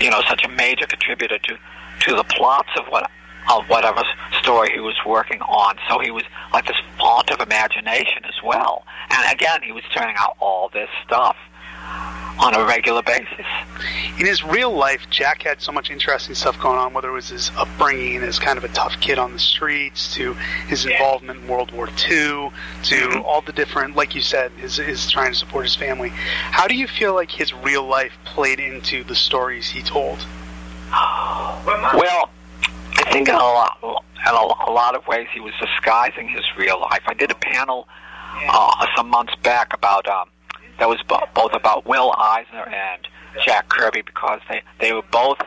you 0.00 0.10
know, 0.10 0.22
such 0.28 0.44
a 0.44 0.48
major 0.48 0.86
contributor 0.86 1.38
to 1.38 1.58
to 2.00 2.14
the 2.14 2.24
plots 2.24 2.70
of 2.78 2.86
what 2.88 3.10
of 3.50 3.64
whatever 3.68 4.02
story 4.40 4.70
he 4.72 4.80
was 4.80 4.94
working 5.06 5.40
on. 5.40 5.76
So 5.88 5.98
he 5.98 6.10
was 6.10 6.24
like 6.52 6.66
this 6.66 6.76
font 6.98 7.30
of 7.30 7.40
imagination 7.40 8.24
as 8.24 8.34
well. 8.44 8.84
And 9.10 9.32
again, 9.32 9.62
he 9.62 9.72
was 9.72 9.84
turning 9.94 10.16
out 10.18 10.36
all 10.38 10.68
this 10.68 10.88
stuff 11.06 11.36
on 12.38 12.54
a 12.54 12.64
regular 12.64 13.02
basis. 13.02 13.46
In 14.18 14.26
his 14.26 14.44
real 14.44 14.72
life, 14.72 15.06
Jack 15.10 15.42
had 15.42 15.60
so 15.60 15.72
much 15.72 15.90
interesting 15.90 16.34
stuff 16.34 16.58
going 16.60 16.78
on, 16.78 16.94
whether 16.94 17.08
it 17.08 17.12
was 17.12 17.28
his 17.28 17.50
upbringing 17.56 18.22
as 18.22 18.38
kind 18.38 18.56
of 18.58 18.64
a 18.64 18.68
tough 18.68 19.00
kid 19.00 19.18
on 19.18 19.32
the 19.32 19.38
streets, 19.38 20.14
to 20.14 20.34
his 20.68 20.86
involvement 20.86 21.40
in 21.40 21.48
World 21.48 21.72
War 21.72 21.88
II, 21.88 21.94
to 21.94 22.50
mm-hmm. 22.84 23.20
all 23.22 23.40
the 23.40 23.52
different, 23.52 23.96
like 23.96 24.14
you 24.14 24.20
said, 24.20 24.52
his, 24.52 24.76
his 24.76 25.10
trying 25.10 25.32
to 25.32 25.38
support 25.38 25.64
his 25.64 25.74
family. 25.74 26.10
How 26.10 26.66
do 26.66 26.76
you 26.76 26.86
feel 26.86 27.14
like 27.14 27.30
his 27.30 27.52
real 27.52 27.86
life 27.86 28.12
played 28.24 28.60
into 28.60 29.04
the 29.04 29.14
stories 29.14 29.68
he 29.68 29.82
told? 29.82 30.18
Well, 30.90 32.30
I 32.96 33.10
think 33.12 33.28
in 33.28 33.34
a 33.34 33.38
lot, 33.38 33.78
in 33.82 34.34
a 34.34 34.70
lot 34.70 34.94
of 34.94 35.06
ways 35.06 35.28
he 35.32 35.40
was 35.40 35.54
disguising 35.60 36.28
his 36.28 36.44
real 36.56 36.80
life. 36.80 37.02
I 37.06 37.14
did 37.14 37.30
a 37.30 37.36
panel 37.36 37.88
uh, 38.48 38.86
some 38.96 39.08
months 39.08 39.34
back 39.42 39.74
about 39.74 40.06
um, 40.06 40.28
that 40.78 40.88
was 40.88 41.00
both 41.34 41.52
about 41.52 41.86
Will 41.86 42.14
Eisner 42.16 42.66
and 42.68 43.08
Jack 43.44 43.68
Kirby 43.68 44.02
because 44.02 44.40
they 44.48 44.62
they 44.80 44.92
were 44.92 45.02
both 45.10 45.38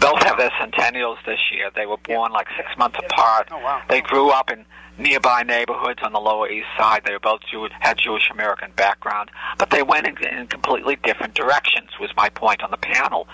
both 0.00 0.22
have 0.22 0.38
their 0.38 0.52
centennials 0.58 1.18
this 1.26 1.40
year. 1.52 1.70
They 1.74 1.86
were 1.86 1.96
born 1.96 2.32
like 2.32 2.46
six 2.56 2.68
months 2.78 2.98
apart. 2.98 3.48
Oh, 3.50 3.58
wow. 3.58 3.82
They 3.88 4.00
grew 4.00 4.30
up 4.30 4.50
in 4.50 4.64
nearby 4.98 5.42
neighborhoods 5.42 6.00
on 6.02 6.12
the 6.12 6.20
Lower 6.20 6.48
East 6.48 6.68
Side. 6.78 7.02
They 7.04 7.12
were 7.12 7.20
both 7.20 7.40
Jewish, 7.50 7.72
had 7.80 7.98
Jewish 7.98 8.30
American 8.30 8.70
background, 8.76 9.30
but 9.58 9.70
they 9.70 9.82
went 9.82 10.06
in, 10.06 10.16
in 10.26 10.46
completely 10.46 10.96
different 11.02 11.34
directions. 11.34 11.90
Was 12.00 12.10
my 12.16 12.28
point 12.30 12.62
on 12.62 12.70
the 12.70 12.76
panel, 12.76 13.26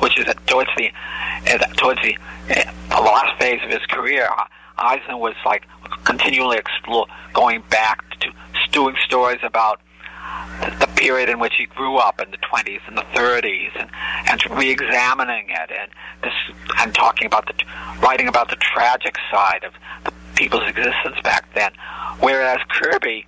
which 0.00 0.18
is 0.18 0.26
that 0.26 0.46
towards 0.46 0.70
the 0.76 0.90
eh, 1.46 1.58
towards 1.76 2.02
the, 2.02 2.16
eh, 2.50 2.70
the 2.90 3.00
last 3.00 3.38
phase 3.40 3.62
of 3.64 3.70
his 3.70 3.84
career, 3.86 4.28
Eisner 4.78 5.16
was 5.16 5.34
like 5.44 5.66
continually 6.04 6.58
explore, 6.58 7.06
going 7.32 7.62
back 7.70 8.02
to 8.20 8.30
doing 8.72 8.96
stories 9.04 9.40
about 9.42 9.80
the 10.78 10.86
period 10.96 11.28
in 11.28 11.38
which 11.38 11.54
he 11.56 11.66
grew 11.66 11.96
up 11.96 12.20
in 12.20 12.30
the 12.30 12.38
20s 12.38 12.80
and 12.86 12.96
the 12.96 13.06
30s, 13.14 13.70
and 13.78 13.90
and 14.26 14.58
re-examining 14.58 15.48
it 15.48 15.70
and 15.70 15.90
this 16.22 16.32
and 16.78 16.94
talking 16.94 17.26
about 17.26 17.46
the 17.46 17.54
writing 18.00 18.28
about 18.28 18.48
the 18.48 18.56
tragic 18.56 19.16
side 19.30 19.64
of 19.64 19.72
the 20.04 20.12
people's 20.34 20.66
existence 20.68 21.16
back 21.22 21.52
then. 21.54 21.72
Whereas 22.20 22.58
Kirby 22.68 23.26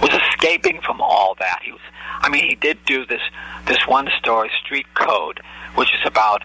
was 0.00 0.10
escaping 0.10 0.80
from 0.80 1.00
all 1.00 1.34
that. 1.38 1.60
He 1.64 1.72
was, 1.72 1.80
I 2.20 2.28
mean, 2.28 2.48
he 2.48 2.54
did 2.54 2.78
do 2.84 3.04
this 3.06 3.22
this 3.66 3.86
one 3.86 4.08
story, 4.18 4.50
Street 4.64 4.86
Code, 4.94 5.40
which 5.74 5.88
is 5.94 6.00
about 6.04 6.44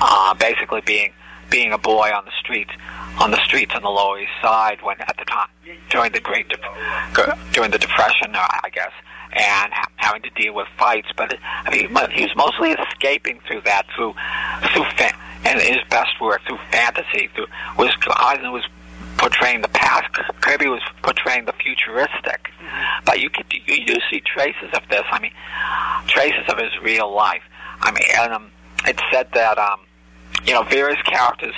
uh, 0.00 0.34
basically 0.34 0.80
being 0.80 1.12
being 1.50 1.72
a 1.72 1.78
boy 1.78 2.10
on 2.14 2.24
the 2.24 2.32
streets 2.40 2.72
on 3.20 3.30
the 3.30 3.44
streets 3.44 3.74
on 3.74 3.82
the 3.82 3.90
Lower 3.90 4.18
East 4.20 4.32
Side 4.40 4.78
when 4.82 4.96
at 5.00 5.16
the 5.18 5.24
time 5.26 5.48
during 5.90 6.12
the 6.12 6.20
Great 6.20 6.48
De- 6.48 7.38
during 7.52 7.70
the 7.70 7.78
Depression, 7.78 8.34
uh, 8.34 8.46
I 8.64 8.70
guess, 8.72 8.90
and 9.32 9.72
having 9.96 10.22
to 10.22 10.30
deal 10.30 10.54
with 10.54 10.66
fights. 10.78 11.08
But 11.16 11.36
I 11.42 11.70
mean, 11.70 11.88
he 12.10 12.22
was 12.22 12.36
mostly 12.36 12.72
escaping 12.72 13.40
through 13.46 13.62
that 13.62 13.86
through 13.94 14.14
through 14.72 14.84
fa- 14.96 15.16
and 15.44 15.60
his 15.60 15.82
best 15.90 16.20
work 16.20 16.40
through 16.46 16.58
fantasy. 16.70 17.28
Through 17.34 17.46
was 17.78 17.90
Eisner 18.16 18.50
was 18.50 18.66
portraying 19.18 19.62
the 19.62 19.68
past. 19.68 20.12
Kirby 20.40 20.66
was 20.66 20.82
portraying 21.02 21.44
the 21.44 21.52
futuristic. 21.52 22.50
Mm-hmm. 22.58 23.04
But 23.04 23.20
you 23.20 23.30
could 23.30 23.46
you 23.66 23.86
do 23.86 23.94
see 24.10 24.20
traces 24.20 24.70
of 24.74 24.82
this. 24.90 25.04
I 25.10 25.20
mean, 25.20 25.32
traces 26.08 26.48
of 26.48 26.58
his 26.58 26.72
real 26.82 27.12
life. 27.14 27.42
I 27.80 27.90
mean, 27.90 28.04
and, 28.16 28.32
um, 28.32 28.50
it's 28.86 29.02
said 29.12 29.28
that 29.34 29.58
um, 29.58 29.80
you 30.44 30.52
know 30.52 30.62
various 30.62 31.00
characters 31.02 31.54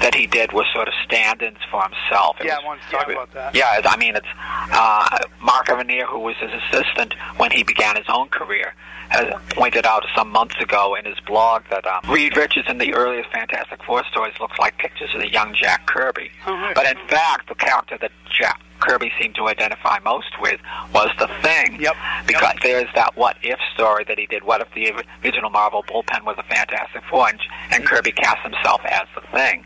that 0.00 0.14
he 0.14 0.26
did 0.26 0.52
were 0.52 0.64
sort 0.74 0.88
of 0.88 0.94
stand-ins 1.04 1.58
for 1.70 1.82
himself. 1.82 2.36
It 2.40 2.46
yeah, 2.46 2.56
was, 2.56 2.62
I 2.62 2.66
wanted 2.66 2.82
to 2.82 2.90
talk 2.90 3.08
about 3.08 3.32
that. 3.34 3.54
Yeah, 3.54 3.80
I 3.84 3.96
mean, 3.96 4.16
it's 4.16 4.26
uh, 4.36 5.18
Mark 5.40 5.66
Evanier, 5.66 6.06
who 6.06 6.18
was 6.18 6.36
his 6.36 6.50
assistant 6.50 7.14
when 7.36 7.50
he 7.50 7.62
began 7.62 7.96
his 7.96 8.06
own 8.08 8.28
career, 8.28 8.74
has 9.10 9.32
pointed 9.50 9.86
out 9.86 10.04
some 10.16 10.30
months 10.30 10.56
ago 10.60 10.96
in 10.96 11.04
his 11.04 11.18
blog 11.20 11.62
that 11.70 11.86
um, 11.86 12.00
Reed 12.08 12.36
Richards 12.36 12.68
in 12.68 12.78
the 12.78 12.94
earliest 12.94 13.30
Fantastic 13.30 13.82
Four 13.84 14.04
stories 14.10 14.34
looks 14.40 14.58
like 14.58 14.78
pictures 14.78 15.10
of 15.14 15.20
the 15.20 15.30
young 15.30 15.54
Jack 15.54 15.86
Kirby. 15.86 16.30
Oh, 16.46 16.52
right. 16.52 16.74
But 16.74 16.86
in 16.86 16.96
fact, 17.08 17.48
the 17.48 17.54
character 17.54 17.98
that 18.00 18.10
Jack 18.38 18.60
Kirby 18.80 19.10
seemed 19.20 19.34
to 19.36 19.48
identify 19.48 19.98
most 20.04 20.40
with 20.40 20.60
was 20.92 21.10
the 21.18 21.28
Thing. 21.42 21.80
Yep. 21.80 21.96
Because 22.26 22.54
yep. 22.54 22.62
there's 22.62 22.94
that 22.94 23.16
what 23.16 23.36
if 23.42 23.58
story 23.74 24.04
that 24.04 24.18
he 24.18 24.26
did. 24.26 24.44
What 24.44 24.60
if 24.60 24.68
the 24.74 24.92
original 25.24 25.50
Marvel 25.50 25.82
bullpen 25.82 26.24
was 26.24 26.36
a 26.38 26.42
Fantastic 26.42 27.02
Four, 27.10 27.28
and, 27.28 27.40
and 27.70 27.84
Kirby 27.86 28.12
cast 28.12 28.42
himself 28.42 28.82
as 28.84 29.06
the 29.14 29.22
Thing? 29.32 29.64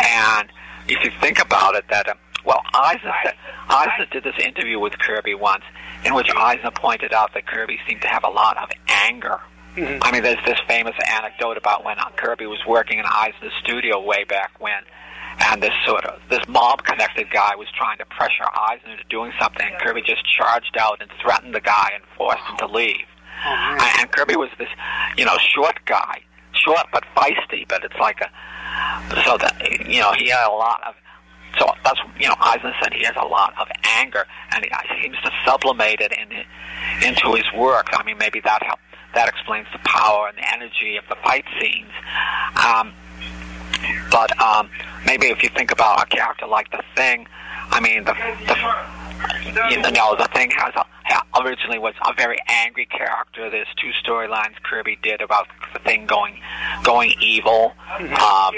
And 0.00 0.50
if 0.88 1.04
you 1.04 1.10
think 1.20 1.40
about 1.40 1.74
it, 1.74 1.84
that 1.90 2.08
um, 2.08 2.18
well, 2.44 2.62
Eisner, 2.74 3.12
Eisner 3.68 4.06
did 4.10 4.24
this 4.24 4.38
interview 4.38 4.78
with 4.78 4.98
Kirby 4.98 5.34
once, 5.34 5.64
in 6.04 6.14
which 6.14 6.28
Eisner 6.34 6.70
pointed 6.70 7.12
out 7.12 7.34
that 7.34 7.46
Kirby 7.46 7.78
seemed 7.88 8.02
to 8.02 8.08
have 8.08 8.24
a 8.24 8.30
lot 8.30 8.56
of 8.56 8.70
anger. 8.88 9.40
Mm-hmm. 9.76 9.98
I 10.02 10.12
mean, 10.12 10.22
there's 10.22 10.42
this 10.46 10.58
famous 10.66 10.94
anecdote 11.06 11.58
about 11.58 11.84
when 11.84 11.96
Kirby 12.16 12.46
was 12.46 12.60
working 12.66 12.98
in 12.98 13.04
Eisner's 13.04 13.52
studio 13.62 14.00
way 14.00 14.24
back 14.24 14.52
when, 14.58 14.80
and 15.40 15.62
this 15.62 15.72
sort 15.86 16.04
of 16.04 16.20
this 16.30 16.40
mob-connected 16.48 17.30
guy 17.30 17.54
was 17.56 17.68
trying 17.76 17.98
to 17.98 18.04
pressure 18.06 18.44
Eisner 18.54 18.92
into 18.92 19.04
doing 19.08 19.32
something, 19.40 19.66
and 19.66 19.78
Kirby 19.80 20.02
just 20.02 20.24
charged 20.26 20.76
out 20.78 21.00
and 21.00 21.10
threatened 21.22 21.54
the 21.54 21.60
guy 21.60 21.90
and 21.94 22.02
forced 22.16 22.42
him 22.48 22.56
to 22.58 22.66
leave. 22.66 23.06
Oh, 23.44 23.98
and, 24.00 24.10
Kirby 24.10 24.36
was 24.36 24.48
this, 24.58 24.68
you 25.18 25.24
know, 25.24 25.36
short 25.54 25.78
guy, 25.84 26.20
short 26.52 26.86
but 26.92 27.04
feisty, 27.14 27.68
but 27.68 27.84
it's 27.84 27.98
like 28.00 28.20
a 28.20 28.30
so 29.24 29.36
that 29.38 29.56
you 29.88 30.00
know 30.00 30.12
he 30.18 30.28
had 30.28 30.48
a 30.48 30.52
lot 30.52 30.82
of 30.86 30.94
so 31.58 31.70
that's 31.84 32.00
you 32.18 32.28
know 32.28 32.34
Eisner 32.40 32.72
said 32.82 32.92
he 32.92 33.04
has 33.04 33.14
a 33.16 33.26
lot 33.26 33.54
of 33.58 33.68
anger, 33.98 34.26
and 34.54 34.64
he 34.64 34.70
seems 35.02 35.16
to 35.22 35.30
sublimate 35.44 36.00
it 36.00 36.12
in, 36.12 37.06
into 37.06 37.32
his 37.34 37.44
work. 37.56 37.88
I 37.92 38.02
mean, 38.04 38.18
maybe 38.18 38.40
that 38.40 38.62
help, 38.62 38.80
that 39.14 39.28
explains 39.28 39.66
the 39.72 39.78
power 39.84 40.28
and 40.28 40.36
the 40.36 40.52
energy 40.52 40.96
of 40.96 41.04
the 41.08 41.16
fight 41.24 41.44
scenes. 41.60 41.92
Um, 42.56 42.92
but 44.10 44.38
um, 44.40 44.70
maybe 45.04 45.26
if 45.26 45.42
you 45.42 45.48
think 45.48 45.72
about 45.72 46.02
a 46.02 46.06
character 46.06 46.46
like 46.46 46.70
the 46.70 46.82
Thing, 46.94 47.26
I 47.70 47.80
mean, 47.80 48.04
the, 48.04 48.14
the 48.14 49.68
you 49.70 49.92
know 49.92 50.16
the 50.16 50.28
Thing 50.32 50.50
has 50.50 50.74
a 50.76 50.84
originally 51.40 51.78
was 51.78 51.94
a 52.06 52.12
very 52.14 52.38
angry 52.48 52.86
character. 52.86 53.50
There's 53.50 53.66
two 53.80 53.90
storylines 54.04 54.54
Kirby 54.62 54.98
did 55.02 55.20
about 55.20 55.46
the 55.72 55.78
thing 55.80 56.06
going 56.06 56.40
going 56.82 57.12
evil. 57.20 57.74
Um, 57.88 58.54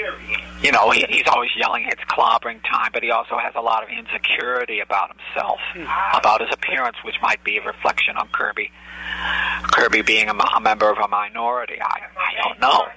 you 0.61 0.71
know, 0.71 0.91
he, 0.91 1.05
he's 1.09 1.27
always 1.27 1.51
yelling 1.55 1.87
it's 1.87 2.01
clobbering 2.03 2.61
time, 2.63 2.91
but 2.93 3.03
he 3.03 3.11
also 3.11 3.37
has 3.37 3.53
a 3.55 3.61
lot 3.61 3.83
of 3.83 3.89
insecurity 3.89 4.79
about 4.79 5.11
himself, 5.15 5.59
about 6.13 6.41
his 6.41 6.49
appearance, 6.51 6.97
which 7.03 7.15
might 7.21 7.43
be 7.43 7.57
a 7.57 7.63
reflection 7.63 8.17
on 8.17 8.27
Kirby. 8.29 8.71
Kirby 9.63 10.01
being 10.01 10.29
a, 10.29 10.33
a 10.33 10.59
member 10.59 10.89
of 10.89 10.97
a 10.97 11.07
minority, 11.07 11.81
I, 11.81 12.01
I 12.17 12.47
don't 12.47 12.59
know. 12.59 12.87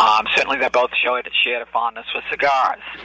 Um, 0.00 0.26
certainly, 0.34 0.58
they 0.58 0.68
both 0.68 0.90
showed 1.02 1.28
shared 1.42 1.62
a 1.62 1.66
fondness 1.66 2.06
for 2.12 2.22
cigars. 2.30 2.82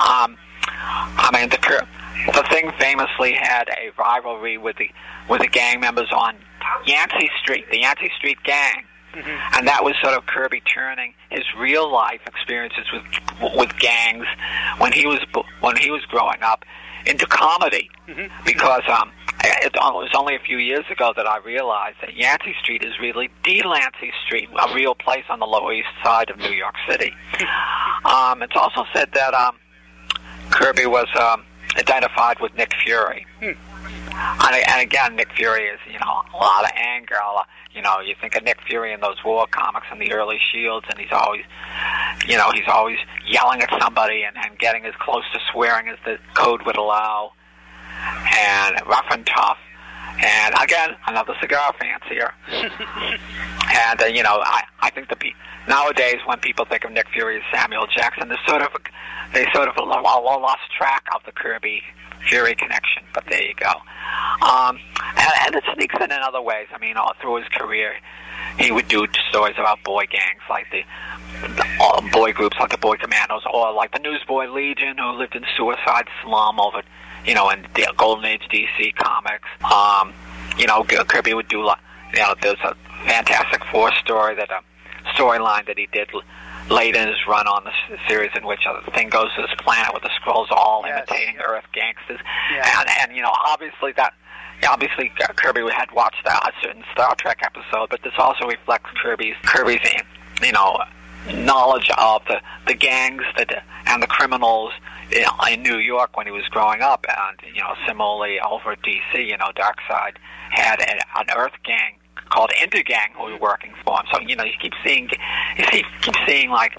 um, 0.00 0.36
I 0.68 1.30
mean, 1.32 1.48
the 1.48 1.86
the 2.32 2.42
thing 2.50 2.72
famously 2.78 3.32
had 3.32 3.68
a 3.68 3.90
rivalry 3.98 4.58
with 4.58 4.76
the 4.76 4.90
with 5.28 5.40
the 5.40 5.48
gang 5.48 5.80
members 5.80 6.10
on 6.12 6.36
Yancey 6.86 7.30
Street, 7.40 7.66
the 7.70 7.80
Yancey 7.80 8.10
Street 8.16 8.38
gang. 8.44 8.84
Mm-hmm. 9.12 9.58
And 9.58 9.66
that 9.66 9.82
was 9.82 9.94
sort 10.02 10.14
of 10.14 10.26
Kirby 10.26 10.60
turning 10.60 11.14
his 11.30 11.44
real 11.56 11.90
life 11.90 12.20
experiences 12.26 12.84
with 12.92 13.54
with 13.56 13.78
gangs 13.78 14.26
when 14.78 14.92
he 14.92 15.06
was 15.06 15.20
when 15.60 15.76
he 15.76 15.90
was 15.90 16.04
growing 16.06 16.42
up 16.42 16.64
into 17.06 17.26
comedy 17.26 17.90
mm-hmm. 18.08 18.32
because 18.44 18.82
um, 18.88 19.10
it 19.44 19.72
was 19.74 20.10
only 20.16 20.34
a 20.34 20.38
few 20.38 20.58
years 20.58 20.84
ago 20.90 21.12
that 21.16 21.26
I 21.26 21.38
realized 21.38 21.96
that 22.00 22.14
Yancey 22.16 22.54
Street 22.60 22.84
is 22.84 22.98
really 23.00 23.30
Delancey 23.44 24.12
Street, 24.26 24.48
a 24.58 24.74
real 24.74 24.94
place 24.94 25.24
on 25.28 25.38
the 25.38 25.46
Lower 25.46 25.72
East 25.72 25.88
Side 26.02 26.30
of 26.30 26.38
New 26.38 26.50
York 26.52 26.74
City. 26.88 27.12
um, 28.04 28.42
it's 28.42 28.56
also 28.56 28.84
said 28.92 29.10
that 29.14 29.34
um, 29.34 29.56
Kirby 30.50 30.86
was 30.86 31.08
um, 31.18 31.44
identified 31.76 32.40
with 32.40 32.54
Nick 32.54 32.72
Fury. 32.84 33.26
Hmm. 33.40 33.52
And, 34.18 34.68
and 34.68 34.80
again, 34.80 35.16
Nick 35.16 35.32
Fury 35.34 35.64
is, 35.64 35.78
you 35.86 35.98
know, 35.98 36.22
a 36.32 36.36
lot 36.36 36.64
of 36.64 36.70
anger. 36.74 37.16
A 37.16 37.32
lot, 37.32 37.48
you 37.76 37.82
know, 37.82 38.00
you 38.00 38.14
think 38.20 38.34
of 38.36 38.42
Nick 38.42 38.58
Fury 38.66 38.92
in 38.94 39.00
those 39.00 39.22
war 39.22 39.46
comics 39.50 39.86
and 39.92 40.00
the 40.00 40.12
early 40.12 40.38
Shields, 40.50 40.86
and 40.88 40.98
he's 40.98 41.12
always, 41.12 41.44
you 42.26 42.36
know, 42.36 42.50
he's 42.54 42.66
always 42.66 42.96
yelling 43.28 43.60
at 43.60 43.70
somebody 43.80 44.22
and, 44.22 44.34
and 44.36 44.58
getting 44.58 44.86
as 44.86 44.94
close 44.98 45.24
to 45.34 45.38
swearing 45.52 45.88
as 45.88 45.98
the 46.06 46.16
code 46.34 46.62
would 46.64 46.76
allow, 46.76 47.32
and 48.34 48.76
rough 48.86 49.06
and 49.10 49.26
tough. 49.26 49.58
And 50.18 50.54
again, 50.62 50.96
another 51.06 51.34
cigar 51.40 51.74
fancier. 51.78 52.32
and 52.48 54.02
uh, 54.02 54.06
you 54.06 54.22
know, 54.22 54.40
I 54.42 54.62
I 54.80 54.90
think 54.90 55.10
the 55.10 55.16
pe- 55.16 55.34
nowadays 55.68 56.16
when 56.24 56.38
people 56.38 56.64
think 56.64 56.84
of 56.84 56.92
Nick 56.92 57.08
Fury 57.12 57.36
as 57.36 57.42
Samuel 57.52 57.86
Jackson, 57.94 58.30
they 58.30 58.36
sort 58.48 58.62
of 58.62 58.70
they 59.34 59.44
sort 59.52 59.68
of 59.68 59.76
lost 59.76 60.62
track 60.78 61.04
of 61.14 61.22
the 61.26 61.32
Kirby 61.32 61.82
Fury 62.28 62.54
connection. 62.54 63.02
But 63.12 63.24
there 63.28 63.42
you 63.42 63.54
go. 63.54 63.72
Um, 64.42 64.78
and, 65.16 65.32
and 65.46 65.54
it 65.54 65.64
sneaks 65.74 65.94
in 65.96 66.12
in 66.12 66.18
other 66.22 66.42
ways. 66.42 66.66
I 66.72 66.78
mean, 66.78 66.96
all 66.96 67.12
through 67.20 67.36
his 67.36 67.48
career, 67.48 67.94
he 68.58 68.70
would 68.72 68.88
do 68.88 69.06
stories 69.30 69.54
about 69.58 69.82
boy 69.84 70.06
gangs 70.10 70.42
like 70.48 70.66
the, 70.70 70.82
the 71.42 71.66
uh, 71.80 72.00
boy 72.12 72.32
groups 72.32 72.56
like 72.58 72.70
the 72.70 72.78
Boy 72.78 72.96
Commandos, 72.96 73.42
or 73.52 73.72
like 73.72 73.92
the 73.92 73.98
Newsboy 73.98 74.46
Legion, 74.46 74.98
who 74.98 75.12
lived 75.12 75.34
in 75.34 75.44
Suicide 75.56 76.08
Slum 76.22 76.60
over, 76.60 76.82
you 77.24 77.34
know, 77.34 77.50
in 77.50 77.66
the 77.74 77.92
Golden 77.96 78.24
Age 78.24 78.42
DC 78.50 78.94
comics. 78.96 79.48
Um, 79.64 80.12
you 80.58 80.66
know, 80.66 80.84
Kirby 80.84 81.34
would 81.34 81.48
do, 81.48 81.58
you 81.58 82.18
know, 82.18 82.34
there's 82.40 82.58
a 82.64 82.74
Fantastic 83.06 83.62
Four 83.70 83.92
story 83.96 84.34
that 84.36 84.50
a 84.50 84.62
storyline 85.14 85.66
that 85.66 85.78
he 85.78 85.88
did 85.92 86.10
late 86.68 86.96
in 86.96 87.06
his 87.08 87.16
run 87.28 87.46
on 87.46 87.64
the 87.64 87.98
series 88.08 88.30
in 88.36 88.46
which 88.46 88.60
uh, 88.66 88.80
a 88.86 88.90
thing 88.92 89.08
goes 89.08 89.34
to 89.36 89.42
this 89.42 89.54
planet 89.58 89.92
with 89.94 90.02
the 90.02 90.10
Skrulls 90.20 90.50
all 90.50 90.82
yes. 90.84 91.06
imitating 91.08 91.40
Earth 91.40 91.64
gangsters, 91.72 92.20
yeah. 92.52 92.80
and 92.80 92.88
and 93.00 93.16
you 93.16 93.22
know 93.22 93.32
obviously 93.46 93.92
that. 93.96 94.14
Obviously, 94.66 95.12
uh, 95.22 95.34
Kirby 95.34 95.60
had 95.70 95.92
watched 95.92 96.26
a 96.26 96.50
certain 96.62 96.82
Star 96.90 97.14
Trek 97.16 97.40
episode, 97.42 97.90
but 97.90 98.00
this 98.02 98.14
also 98.16 98.46
reflects 98.46 98.88
Kirby's 99.02 99.34
Kirby's 99.44 99.80
you 100.42 100.50
know 100.50 100.78
knowledge 101.30 101.90
of 101.98 102.22
the 102.26 102.40
the 102.66 102.72
gangs 102.72 103.22
that 103.36 103.62
and 103.84 104.02
the 104.02 104.06
criminals 104.06 104.72
in 105.12 105.62
New 105.62 105.76
York 105.76 106.16
when 106.16 106.26
he 106.26 106.32
was 106.32 106.44
growing 106.48 106.80
up, 106.80 107.04
and 107.06 107.54
you 107.54 107.60
know 107.60 107.74
similarly 107.86 108.40
over 108.40 108.76
DC, 108.76 109.26
you 109.26 109.36
know 109.36 109.50
Darkseid 109.54 110.16
had 110.48 110.80
an, 110.80 111.00
an 111.16 111.26
Earth 111.36 111.52
gang 111.62 111.98
called 112.30 112.50
Intergang 112.62 113.12
who 113.16 113.32
were 113.32 113.38
working 113.38 113.72
for 113.84 113.98
him. 113.98 114.06
So 114.12 114.20
you 114.20 114.36
know 114.36 114.44
you 114.44 114.52
keep 114.60 114.72
seeing 114.84 115.08
you 115.56 115.64
see 115.72 115.84
keep 116.02 116.14
seeing 116.26 116.50
like 116.50 116.76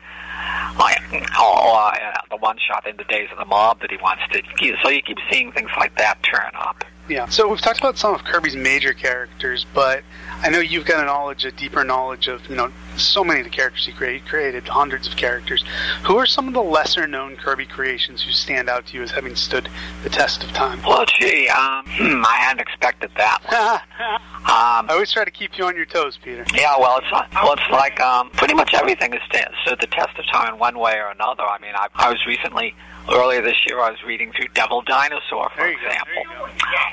like 0.79 0.99
oh, 1.37 1.89
uh, 1.91 2.11
the 2.29 2.37
one 2.37 2.57
shot 2.59 2.87
in 2.87 2.97
the 2.97 3.03
days 3.05 3.29
of 3.31 3.37
the 3.39 3.45
mob 3.45 3.81
that 3.81 3.91
he 3.91 3.97
wants 3.97 4.23
to. 4.31 4.41
So 4.83 4.89
you 4.89 5.01
keep 5.01 5.17
seeing 5.31 5.51
things 5.51 5.69
like 5.77 5.97
that 5.97 6.21
turn 6.23 6.51
up. 6.55 6.83
Yeah. 7.09 7.27
So 7.29 7.47
we've 7.47 7.61
talked 7.61 7.79
about 7.79 7.97
some 7.97 8.13
of 8.13 8.23
Kirby's 8.23 8.55
major 8.55 8.93
characters, 8.93 9.65
but 9.73 10.03
I 10.41 10.49
know 10.49 10.59
you've 10.59 10.85
got 10.85 11.01
a 11.01 11.05
knowledge, 11.05 11.45
a 11.45 11.51
deeper 11.51 11.83
knowledge 11.83 12.27
of 12.27 12.47
you 12.49 12.55
know 12.55 12.71
so 12.95 13.23
many 13.23 13.41
of 13.41 13.45
the 13.45 13.51
characters 13.51 13.85
he 13.85 13.91
created. 13.91 14.25
Created 14.25 14.67
hundreds 14.67 15.07
of 15.07 15.15
characters. 15.15 15.63
Who 16.05 16.17
are 16.17 16.25
some 16.25 16.47
of 16.47 16.53
the 16.53 16.61
lesser 16.61 17.07
known 17.07 17.35
Kirby 17.35 17.65
creations 17.65 18.21
who 18.21 18.31
stand 18.31 18.69
out 18.69 18.85
to 18.87 18.97
you 18.97 19.03
as 19.03 19.11
having 19.11 19.35
stood 19.35 19.69
the 20.03 20.09
test 20.09 20.43
of 20.43 20.51
time? 20.51 20.81
Well, 20.83 21.05
gee, 21.05 21.47
um, 21.49 21.83
hmm, 21.87 22.23
I 22.25 22.35
hadn't 22.39 22.61
expected 22.61 23.11
that. 23.17 23.41
um, 23.99 24.41
I 24.45 24.87
always 24.89 25.11
try 25.11 25.25
to 25.25 25.31
keep 25.31 25.57
you 25.57 25.65
on 25.65 25.75
your 25.75 25.85
toes, 25.85 26.17
Peter. 26.23 26.45
Yeah, 26.53 26.77
well, 26.79 26.99
it's 26.99 27.11
well, 27.11 27.53
it's 27.53 27.69
like 27.71 27.99
um, 27.99 28.29
pretty 28.31 28.53
much 28.53 28.73
everything 28.73 29.13
has 29.13 29.21
stood 29.65 29.79
the 29.81 29.87
test 29.87 30.17
of 30.17 30.25
time 30.31 30.53
in 30.53 30.59
one 30.59 30.77
way 30.77 30.95
or 30.97 31.09
another. 31.09 31.43
I 31.43 31.59
mean, 31.59 31.73
I, 31.75 31.87
I 31.95 32.09
was 32.09 32.25
recently 32.25 32.75
earlier 33.09 33.41
this 33.41 33.57
year 33.67 33.79
I 33.79 33.91
was 33.91 34.03
reading 34.05 34.31
through 34.31 34.47
Devil 34.53 34.81
Dinosaur, 34.81 35.49
for 35.55 35.67
example, 35.67 36.23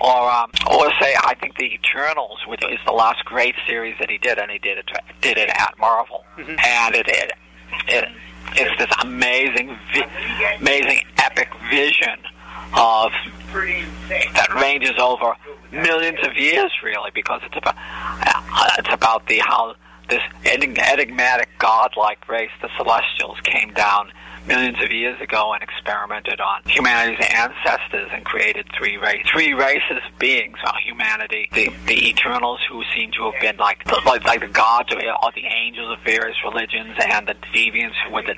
or 0.01 0.31
um, 0.31 0.51
or 0.71 0.91
say 1.01 1.15
I 1.23 1.35
think 1.41 1.57
the 1.57 1.75
Eternals, 1.75 2.39
which 2.47 2.63
is 2.65 2.79
the 2.87 2.93
last 2.93 3.25
great 3.25 3.55
series 3.67 3.97
that 4.01 4.11
he 4.11 4.19
did, 4.19 4.39
and 4.39 4.51
he 4.51 4.59
did 4.59 4.79
it 4.79 4.91
did 5.21 5.39
it 5.39 5.51
at 5.51 5.75
Marvel, 5.79 6.25
mm-hmm. 6.37 6.57
and 6.59 6.95
it, 6.95 7.09
it 7.09 7.33
it 7.89 8.09
it's 8.57 8.79
this 8.79 8.91
amazing, 9.03 9.77
vi- 9.93 10.57
amazing 10.61 11.05
epic 11.19 11.49
vision 11.71 12.19
of 12.77 13.13
that 13.53 14.49
ranges 14.61 14.93
over 14.99 15.35
millions 15.73 16.19
of 16.25 16.37
years, 16.37 16.71
really, 16.83 17.11
because 17.15 17.41
it's 17.45 17.57
about 17.57 17.77
uh, 17.77 18.71
it's 18.79 18.93
about 18.93 19.27
the 19.27 19.39
how 19.39 19.75
this 20.09 20.23
enigmatic 20.45 21.51
godlike 21.59 22.29
race, 22.29 22.51
the 22.61 22.69
Celestials, 22.77 23.41
came 23.43 23.73
down 23.73 24.13
millions 24.47 24.79
of 24.83 24.91
years 24.91 25.21
ago 25.21 25.53
and 25.53 25.63
experimented 25.63 26.41
on 26.41 26.63
humanity's 26.67 27.25
ancestors 27.31 28.11
and 28.13 28.25
created 28.25 28.67
three 28.77 28.97
race, 28.97 29.25
three 29.31 29.55
races 29.55 29.99
of 30.05 30.19
beings 30.19 30.57
on 30.67 30.75
humanity. 30.83 31.49
The 31.53 31.71
the 31.87 32.09
Eternals, 32.09 32.61
who 32.71 32.83
seem 32.95 33.11
to 33.13 33.31
have 33.31 33.41
been 33.41 33.57
like 33.57 33.85
like, 34.05 34.25
like 34.25 34.41
the 34.41 34.49
gods 34.49 34.93
or, 34.93 34.99
or 34.99 35.33
the 35.35 35.45
angels 35.45 35.97
of 35.97 36.05
various 36.05 36.37
religions, 36.45 36.95
and 37.09 37.27
the 37.27 37.35
deviants 37.53 37.95
who 38.07 38.15
were 38.15 38.23
the, 38.23 38.35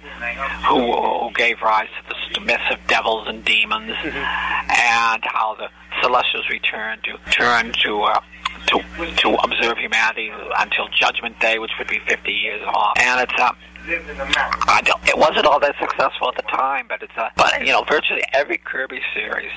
who, 0.68 0.92
who 0.92 1.30
gave 1.34 1.60
rise 1.62 1.88
to 2.08 2.34
the 2.34 2.40
myths 2.40 2.70
of 2.70 2.78
devils 2.86 3.26
and 3.28 3.44
demons, 3.44 3.92
and 4.04 5.22
how 5.24 5.56
the 5.58 5.68
Celestials 6.02 6.48
returned 6.50 7.02
to 7.04 7.18
turn 7.30 7.72
to. 7.84 8.02
Uh, 8.02 8.20
to 8.66 8.82
to 9.16 9.34
observe 9.44 9.78
humanity 9.78 10.32
until 10.58 10.88
Judgment 10.88 11.38
Day, 11.38 11.58
which 11.58 11.70
would 11.78 11.86
be 11.86 12.00
50 12.08 12.32
years 12.32 12.62
off, 12.66 12.98
and 12.98 13.20
it's 13.20 13.40
uh, 13.40 13.52
I 13.88 14.80
don't, 14.84 15.08
it 15.08 15.16
wasn't 15.16 15.46
all 15.46 15.60
that 15.60 15.76
successful 15.78 16.28
at 16.28 16.36
the 16.36 16.42
time, 16.50 16.86
but 16.88 17.02
it's 17.02 17.16
a, 17.16 17.30
but 17.36 17.60
you 17.60 17.72
know, 17.72 17.84
virtually 17.88 18.22
every 18.32 18.58
Kirby 18.58 19.00
series 19.14 19.50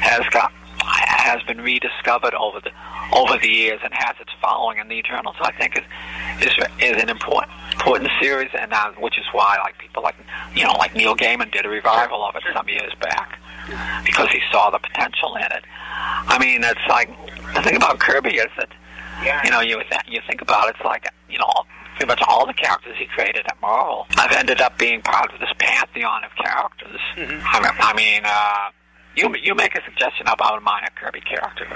has 0.00 0.26
got 0.30 0.52
has 0.86 1.42
been 1.44 1.60
rediscovered 1.60 2.34
over 2.34 2.60
the 2.60 2.70
over 3.12 3.38
the 3.38 3.48
years 3.48 3.80
and 3.82 3.92
has 3.94 4.16
its 4.20 4.30
following 4.40 4.78
in 4.78 4.88
the 4.88 4.94
Eternals. 4.94 5.36
I 5.40 5.52
think 5.52 5.76
is 5.76 6.46
is 6.46 6.52
is 6.80 7.02
an 7.02 7.08
important 7.08 7.52
important 7.72 8.10
series, 8.20 8.50
and 8.58 8.72
uh, 8.72 8.92
which 8.92 9.18
is 9.18 9.24
why 9.32 9.56
like 9.62 9.78
people 9.78 10.02
like 10.02 10.16
you 10.54 10.64
know 10.64 10.72
like 10.72 10.94
Neil 10.94 11.16
Gaiman 11.16 11.50
did 11.52 11.66
a 11.66 11.68
revival 11.68 12.24
of 12.24 12.34
it 12.36 12.42
some 12.52 12.68
years 12.68 12.92
back 13.00 13.38
because 14.04 14.30
he 14.30 14.40
saw 14.50 14.70
the 14.70 14.78
potential 14.78 15.36
in 15.36 15.44
it. 15.44 15.64
I 16.26 16.38
mean, 16.38 16.62
it's 16.64 16.80
like 16.88 17.08
the 17.54 17.62
thing 17.62 17.76
about 17.76 17.98
Kirby 17.98 18.36
is 18.36 18.50
that 18.56 18.68
you 19.44 19.50
know 19.50 19.60
you 19.60 19.80
you 20.08 20.20
think 20.26 20.42
about 20.42 20.68
it, 20.68 20.76
it's 20.76 20.84
like 20.84 21.06
you 21.28 21.38
know 21.38 21.52
pretty 21.94 22.06
much 22.06 22.20
all 22.26 22.46
the 22.46 22.54
characters 22.54 22.96
he 22.98 23.06
created 23.06 23.44
at 23.46 23.60
Marvel 23.60 24.06
I've 24.16 24.32
ended 24.32 24.60
up 24.60 24.78
being 24.78 25.02
part 25.02 25.32
of 25.32 25.40
this 25.40 25.50
pantheon 25.58 26.24
of 26.24 26.30
characters. 26.36 27.00
Mm-hmm. 27.16 27.40
I 27.46 27.60
mean, 27.60 27.72
I 27.80 27.94
mean 27.94 28.22
uh, 28.24 28.70
you 29.16 29.34
you 29.42 29.54
make 29.54 29.74
a 29.76 29.82
suggestion 29.84 30.26
about 30.26 30.58
a 30.58 30.60
minor 30.60 30.88
Kirby 30.96 31.20
character. 31.20 31.66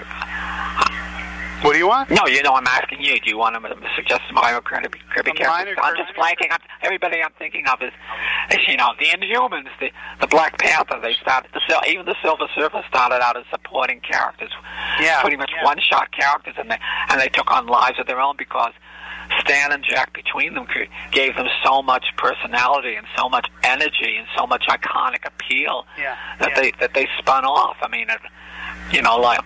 What 1.63 1.73
do 1.73 1.79
you 1.79 1.89
want? 1.89 2.11
No, 2.11 2.27
you 2.27 2.41
know, 2.43 2.55
I'm 2.55 2.67
asking 2.67 3.03
you. 3.03 3.19
Do 3.19 3.31
you 3.31 3.37
want 3.37 3.57
to 3.57 3.91
suggest 3.97 4.23
a 4.31 4.33
minor 4.33 4.61
Kirby, 4.61 5.01
Kirby 5.13 5.33
character? 5.33 5.75
I'm 5.83 5.97
just 5.97 6.15
blanking. 6.15 6.53
I'm, 6.53 6.61
everybody 6.83 7.21
I'm 7.21 7.33
thinking 7.37 7.67
of 7.67 7.83
is, 7.83 7.91
is, 8.53 8.69
you 8.69 8.77
know, 8.77 8.91
the 8.99 9.07
Inhumans, 9.07 9.67
the 9.81 9.91
the 10.21 10.29
Black 10.29 10.57
Panther. 10.59 11.01
They 11.03 11.15
started 11.15 11.51
the 11.53 11.61
even 11.91 12.07
the 12.07 12.15
Silver 12.23 12.47
Surfer 12.55 12.85
started 12.89 13.21
out 13.25 13.37
as 13.37 13.45
supporting 13.51 14.01
characters, 14.01 14.51
yeah, 15.01 15.21
pretty 15.21 15.37
much 15.37 15.51
yeah. 15.53 15.65
one 15.65 15.79
shot 15.81 16.13
characters, 16.13 16.55
and 16.59 16.71
they 16.71 16.79
and 17.09 17.21
they 17.21 17.29
took 17.29 17.51
on 17.51 17.67
lives 17.67 17.99
of 17.99 18.07
their 18.07 18.21
own 18.21 18.37
because 18.39 18.73
Stan 19.41 19.73
and 19.73 19.85
Jack 19.85 20.15
between 20.15 20.55
them 20.55 20.67
gave 21.13 21.37
them 21.37 21.47
so 21.65 21.83
much 21.83 22.05
personality 22.17 22.95
and 22.95 23.07
so 23.17 23.29
much 23.29 23.47
energy 23.63 24.17
and 24.17 24.27
so 24.37 24.47
much 24.47 24.65
iconic 24.69 25.27
appeal 25.27 25.87
yeah, 25.99 26.17
that 26.41 26.51
yeah. 26.51 26.61
they 26.61 26.73
that 26.81 26.95
they 26.95 27.09
spun 27.19 27.45
off. 27.45 27.77
I 27.83 27.89
mean, 27.89 28.09
it, 28.11 28.21
you 28.93 29.03
know, 29.03 29.17
like 29.17 29.41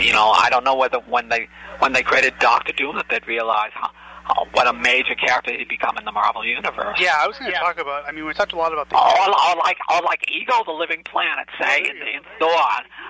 you 0.00 0.12
know, 0.12 0.30
I 0.30 0.48
don't 0.50 0.64
know 0.64 0.76
whether 0.76 0.98
when 0.98 1.28
they 1.28 1.48
when 1.78 1.92
they 1.92 2.02
created 2.02 2.34
Doctor 2.38 2.72
Doom 2.72 2.96
that 2.96 3.06
they'd 3.10 3.26
realize 3.26 3.70
how, 3.74 3.90
how, 4.24 4.46
what 4.52 4.66
a 4.66 4.72
major 4.72 5.14
character 5.14 5.52
he'd 5.52 5.68
become 5.68 5.96
in 5.98 6.04
the 6.04 6.12
Marvel 6.12 6.44
universe. 6.44 6.98
Yeah, 7.00 7.14
I 7.18 7.26
was 7.26 7.38
going 7.38 7.50
to 7.50 7.56
yeah. 7.56 7.62
talk 7.62 7.80
about. 7.80 8.04
I 8.06 8.12
mean, 8.12 8.26
we 8.26 8.32
talked 8.34 8.52
a 8.52 8.56
lot 8.56 8.72
about 8.72 8.88
the. 8.90 8.96
Or, 8.96 9.28
or 9.28 9.56
like, 9.56 9.78
or 9.92 10.02
like 10.02 10.24
Ego, 10.30 10.62
the 10.64 10.72
Living 10.72 11.02
Planet, 11.04 11.48
say 11.60 11.80
in, 11.80 11.96
in 11.96 12.22
Thor, 12.38 12.50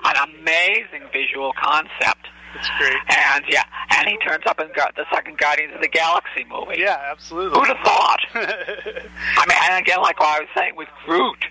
an 0.04 0.16
amazing 0.30 1.08
visual 1.12 1.52
concept. 1.60 2.28
It's 2.54 2.70
great. 2.78 2.96
And 3.08 3.44
yeah, 3.48 3.62
and 3.96 4.08
he 4.08 4.16
turns 4.18 4.44
up 4.46 4.60
in 4.60 4.68
the 4.68 5.04
second 5.12 5.38
Guardians 5.38 5.74
of 5.74 5.80
the 5.80 5.88
Galaxy 5.88 6.44
movie. 6.48 6.80
Yeah, 6.80 6.98
absolutely. 7.10 7.58
Who'd 7.58 7.68
have 7.68 7.84
thought? 7.84 8.20
I 8.34 9.46
mean, 9.46 9.58
and 9.70 9.80
again, 9.80 10.00
like 10.00 10.18
what 10.18 10.36
I 10.36 10.40
was 10.40 10.48
saying 10.54 10.76
with 10.76 10.88
Groot. 11.04 11.44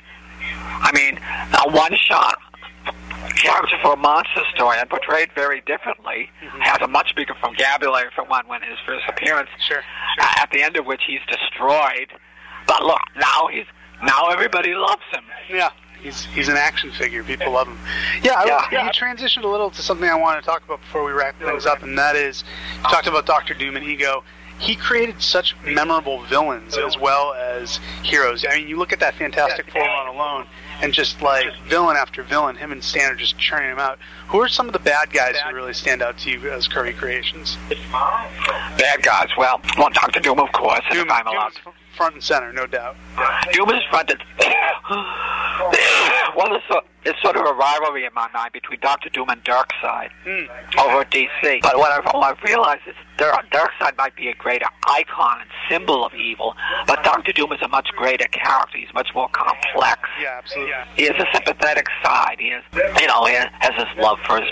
I 0.81 0.91
mean, 0.93 1.19
a 1.53 1.71
one-shot 1.71 2.38
character 3.35 3.77
for 3.81 3.93
a 3.93 3.97
monster 3.97 4.41
story 4.55 4.77
and 4.79 4.89
portrayed 4.89 5.29
very 5.33 5.62
differently. 5.62 6.29
Mm-hmm. 6.43 6.62
Has 6.62 6.81
a 6.81 6.88
much 6.88 7.15
bigger 7.15 7.33
vocabulary 7.41 8.09
for 8.15 8.23
one 8.25 8.47
when 8.47 8.62
his 8.62 8.77
first 8.85 9.03
appearance. 9.07 9.49
Sure. 9.67 9.81
sure. 9.81 10.25
At 10.38 10.49
the 10.51 10.62
end 10.62 10.77
of 10.77 10.85
which 10.85 11.01
he's 11.07 11.21
destroyed. 11.27 12.12
But 12.67 12.83
look, 12.83 13.01
now 13.17 13.47
he's 13.51 13.65
now 14.03 14.29
everybody 14.29 14.73
loves 14.73 15.03
him. 15.12 15.23
Yeah. 15.49 15.69
He's 16.01 16.25
he's 16.25 16.47
an 16.47 16.55
action 16.57 16.91
figure. 16.91 17.23
People 17.23 17.51
love 17.51 17.67
him. 17.67 17.77
Yeah, 18.23 18.33
I, 18.33 18.45
yeah, 18.45 18.65
yeah. 18.71 18.85
you 18.85 18.91
transitioned 18.91 19.43
a 19.43 19.47
little 19.47 19.69
to 19.69 19.81
something 19.81 20.09
I 20.09 20.15
want 20.15 20.41
to 20.41 20.45
talk 20.45 20.63
about 20.63 20.81
before 20.81 21.03
we 21.03 21.12
wrap 21.12 21.39
things 21.39 21.65
up, 21.65 21.83
and 21.83 21.97
that 21.97 22.15
is 22.15 22.43
you 22.77 22.83
talked 22.83 23.07
about 23.07 23.25
Doctor 23.25 23.53
Doom 23.53 23.75
and 23.75 23.85
Ego. 23.85 24.23
He 24.59 24.75
created 24.75 25.21
such 25.21 25.55
memorable 25.63 26.21
villains 26.23 26.77
as 26.77 26.97
well 26.97 27.33
as 27.33 27.79
heroes. 28.03 28.45
I 28.49 28.57
mean, 28.57 28.67
you 28.67 28.77
look 28.77 28.91
at 28.91 28.99
that 28.99 29.15
Fantastic 29.15 29.71
Four 29.71 29.81
run 29.81 30.07
alone, 30.13 30.47
and 30.81 30.93
just 30.93 31.21
like 31.21 31.47
villain 31.67 31.95
after 31.95 32.23
villain, 32.23 32.57
him 32.57 32.73
and 32.73 32.83
Stan 32.83 33.09
are 33.09 33.15
just 33.15 33.38
churning 33.38 33.69
them 33.69 33.79
out. 33.79 33.99
Who 34.27 34.41
are 34.41 34.49
some 34.49 34.67
of 34.67 34.73
the 34.73 34.79
bad 34.79 35.13
guys 35.13 35.38
who 35.38 35.55
really 35.55 35.73
stand 35.73 36.01
out 36.01 36.17
to 36.19 36.29
you 36.29 36.51
as 36.51 36.67
Kirby 36.67 36.91
creations? 36.91 37.57
Bad 38.77 39.01
guys. 39.01 39.29
Well, 39.38 39.62
well, 39.77 39.89
Doctor 39.93 40.19
Doom, 40.19 40.39
of 40.39 40.51
course. 40.51 40.81
Doom, 40.91 41.09
I'm 41.09 41.27
allowed. 41.27 41.53
Front 41.99 42.15
and 42.15 42.23
center, 42.23 42.53
no 42.53 42.65
doubt. 42.65 42.95
Doom 43.51 43.69
is 43.71 43.83
front 43.89 44.09
and 44.09 44.23
well, 46.33 46.62
it's, 47.10 47.22
sort 47.22 47.36
of 47.36 47.45
a 47.45 47.54
rivalry 47.54 48.06
in 48.06 48.13
my 48.13 48.28
mind 48.34 48.54
between 48.54 48.80
Doctor 48.80 49.10
Doom 49.10 49.30
and 49.30 49.43
Darkseid 49.43 50.10
mm. 50.26 50.48
over 50.80 51.02
at 51.02 51.12
DC. 51.12 51.62
But 51.62 51.78
what 51.78 51.91
I've, 51.91 52.06
what 52.13 52.38
I've 52.38 52.43
realized 52.43 52.82
is 52.88 52.95
Darkseid 53.17 53.98
might 53.98 54.15
be 54.15 54.30
a 54.30 54.34
greater 54.36 54.67
icon 54.88 55.41
and 55.41 55.50
symbol 55.69 56.06
of 56.06 56.13
evil, 56.13 56.56
but 56.88 57.04
Doctor 57.04 57.34
Doom 57.34 57.52
is 57.52 57.62
a 57.62 57.67
much 57.67 57.89
greater 57.95 58.26
character. 58.26 58.78
He's 58.78 58.93
much 58.93 59.10
more 59.13 59.28
complex. 59.30 60.02
Yeah, 60.22 60.38
absolutely. 60.38 60.74
He 60.95 61.04
has 61.04 61.15
a 61.15 61.28
sympathetic 61.34 61.88
side. 62.04 62.38
He 62.39 62.50
has, 62.50 62.63
you 62.74 63.08
know, 63.08 63.26
he 63.26 63.34
has 63.34 63.76
his 63.76 64.04
love 64.04 64.19
for 64.26 64.39
his 64.39 64.50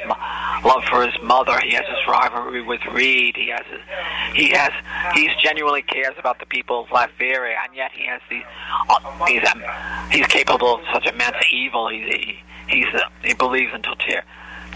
love 0.66 0.84
for 0.90 1.06
his 1.06 1.16
mother. 1.24 1.58
He 1.64 1.74
has 1.76 1.86
his 1.88 2.08
rivalry 2.08 2.62
with 2.62 2.82
Reed. 2.92 3.36
He 3.38 3.50
has 3.50 3.66
his, 3.70 3.82
he 4.36 4.50
has 4.50 4.72
he's 5.14 5.32
genuinely 5.42 5.84
cares 5.84 6.16
about 6.18 6.40
the 6.40 6.46
people 6.46 6.82
of 6.82 6.88
Latveria, 6.88 7.56
and 7.66 7.76
yet 7.76 7.92
he 7.94 8.06
has 8.06 8.22
these 8.30 8.44
uh, 8.90 9.26
he's 9.26 9.48
um, 9.50 9.64
he's 10.12 10.28
capable 10.28 10.76
of 10.76 10.82
such 10.94 11.08
immense 11.08 11.38
evil. 11.52 11.90
He's 11.90 12.08
he, 12.08 12.40
he's 12.68 12.88
uh, 12.94 13.00
he 13.24 13.34
believes 13.34 13.74
in 13.74 13.82
total, 13.82 14.22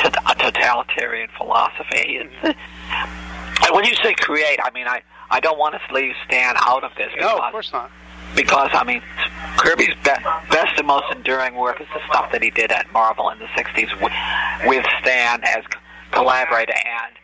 a 0.03 0.35
totalitarian 0.35 1.29
philosophy. 1.37 2.17
And, 2.17 2.29
and 2.43 3.75
when 3.75 3.85
you 3.85 3.93
say 4.03 4.13
create, 4.13 4.59
I 4.63 4.71
mean 4.71 4.87
I 4.87 5.01
I 5.29 5.39
don't 5.39 5.57
want 5.57 5.75
to 5.75 5.93
leave 5.93 6.13
Stan 6.25 6.55
out 6.57 6.83
of 6.83 6.91
this. 6.97 7.09
No, 7.19 7.37
of 7.37 7.51
course 7.51 7.71
not 7.71 7.91
because 8.35 8.69
I 8.73 8.83
mean, 8.83 9.01
Kirby's 9.57 9.95
be- 10.03 10.23
best 10.49 10.77
and 10.77 10.87
most 10.87 11.05
enduring 11.13 11.55
work 11.55 11.81
is 11.81 11.87
the 11.93 11.99
stuff 12.09 12.31
that 12.31 12.43
he 12.43 12.49
did 12.49 12.71
at 12.71 12.91
Marvel 12.93 13.29
in 13.29 13.39
the 13.39 13.45
'60s 13.45 13.91
with, 14.01 14.13
with 14.65 14.85
Stan 15.01 15.41
as 15.43 15.63
collaborator. 16.11 16.73
And 16.73 17.15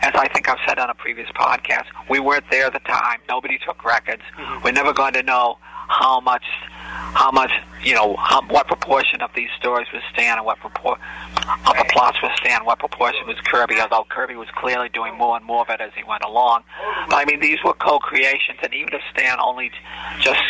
as 0.00 0.12
I 0.14 0.28
think 0.28 0.48
I've 0.48 0.58
said 0.66 0.78
on 0.78 0.90
a 0.90 0.94
previous 0.94 1.28
podcast, 1.30 1.86
we 2.08 2.20
weren't 2.20 2.44
there 2.50 2.66
at 2.66 2.72
the 2.72 2.78
time. 2.80 3.20
Nobody 3.28 3.58
took 3.64 3.84
records. 3.84 4.22
Mm-hmm. 4.38 4.64
We're 4.64 4.72
never 4.72 4.92
going 4.92 5.14
to 5.14 5.22
know 5.22 5.58
how 5.88 6.20
much, 6.20 6.44
how 7.14 7.30
much, 7.30 7.52
you 7.82 7.94
know, 7.94 8.16
how, 8.16 8.42
what 8.48 8.66
proportion 8.66 9.22
of 9.22 9.30
these 9.34 9.48
stories 9.58 9.86
was 9.92 10.02
Stan 10.12 10.36
and 10.36 10.44
what 10.44 10.58
proportion 10.58 11.02
of 11.66 11.76
the 11.76 11.86
plots 11.90 12.20
was 12.22 12.32
Stan, 12.40 12.64
what 12.64 12.78
proportion 12.80 13.26
was 13.26 13.36
Kirby, 13.44 13.80
although 13.80 14.04
Kirby 14.08 14.34
was 14.34 14.48
clearly 14.56 14.88
doing 14.88 15.16
more 15.16 15.36
and 15.36 15.44
more 15.46 15.62
of 15.62 15.70
it 15.70 15.80
as 15.80 15.92
he 15.96 16.02
went 16.04 16.24
along. 16.24 16.64
But 17.08 17.16
I 17.16 17.24
mean, 17.24 17.40
these 17.40 17.58
were 17.64 17.74
co-creations, 17.74 18.58
and 18.62 18.74
even 18.74 18.94
if 18.94 19.00
Stan 19.12 19.38
only 19.40 19.70
just 20.20 20.40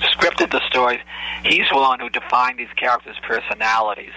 scripted 0.00 0.50
the 0.50 0.60
stories, 0.68 1.00
he's 1.42 1.68
the 1.70 1.76
one 1.76 2.00
who 2.00 2.10
defined 2.10 2.58
these 2.58 2.72
characters' 2.76 3.16
personalities. 3.22 4.12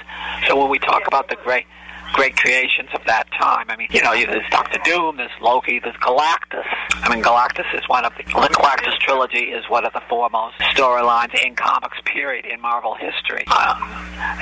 So 0.47 0.59
when 0.59 0.69
we 0.69 0.79
talk 0.79 1.07
about 1.07 1.29
the 1.29 1.37
great 1.43 1.65
great 2.13 2.35
creations 2.35 2.89
of 2.93 3.01
that 3.05 3.29
time. 3.31 3.65
I 3.69 3.75
mean, 3.77 3.87
you 3.91 4.01
know, 4.01 4.13
there's 4.13 4.49
Doctor 4.49 4.79
Doom, 4.83 5.17
there's 5.17 5.31
Loki, 5.41 5.79
there's 5.79 5.95
Galactus. 5.97 6.67
I 7.03 7.13
mean, 7.13 7.23
Galactus 7.23 7.65
is 7.73 7.87
one 7.87 8.05
of 8.05 8.13
the 8.17 8.23
Galactus 8.23 8.97
trilogy 8.99 9.45
is 9.51 9.63
one 9.69 9.85
of 9.85 9.93
the 9.93 10.01
foremost 10.09 10.57
storylines 10.75 11.33
in 11.45 11.55
comics, 11.55 11.97
period, 12.05 12.45
in 12.45 12.61
Marvel 12.61 12.95
history. 12.95 13.43
Uh, 13.47 13.75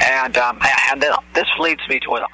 and 0.09 0.37
um, 0.37 0.59
and 0.91 1.03
this 1.33 1.47
leads 1.59 1.81
me 1.87 1.99
to 2.01 2.15
a, 2.15 2.27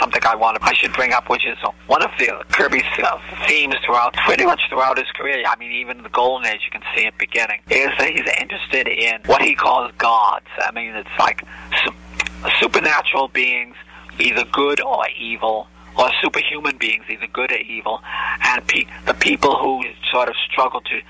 something 0.00 0.20
I 0.24 0.34
wanted 0.34 0.62
I 0.62 0.74
should 0.74 0.92
bring 0.92 1.12
up, 1.12 1.28
which 1.28 1.46
is 1.46 1.56
one 1.86 2.02
of 2.02 2.10
the 2.18 2.44
Kirby's 2.52 2.82
uh, 3.02 3.18
themes 3.46 3.74
throughout 3.84 4.14
pretty 4.26 4.44
much 4.44 4.60
throughout 4.68 4.98
his 4.98 5.08
career. 5.14 5.42
I 5.46 5.56
mean, 5.56 5.72
even 5.72 6.02
the 6.02 6.08
Golden 6.08 6.46
Age, 6.46 6.60
you 6.64 6.70
can 6.70 6.82
see 6.94 7.06
it 7.06 7.16
beginning. 7.18 7.60
Is 7.70 7.90
that 7.98 8.10
he's 8.10 8.28
interested 8.40 8.88
in 8.88 9.20
what 9.26 9.42
he 9.42 9.54
calls 9.54 9.92
gods. 9.98 10.46
I 10.60 10.70
mean, 10.72 10.94
it's 10.94 11.08
like 11.18 11.42
su- 11.84 12.50
supernatural 12.60 13.28
beings, 13.28 13.76
either 14.20 14.44
good 14.44 14.80
or 14.80 15.06
evil. 15.18 15.68
Or 15.96 16.10
superhuman 16.22 16.76
beings, 16.76 17.06
either 17.08 17.26
good 17.26 17.50
or 17.50 17.56
evil, 17.56 18.00
and 18.44 18.64
pe- 18.68 18.84
the 19.06 19.14
people 19.14 19.56
who 19.56 19.82
sort 20.12 20.28
of 20.28 20.36
struggle 20.48 20.80
to 20.82 21.00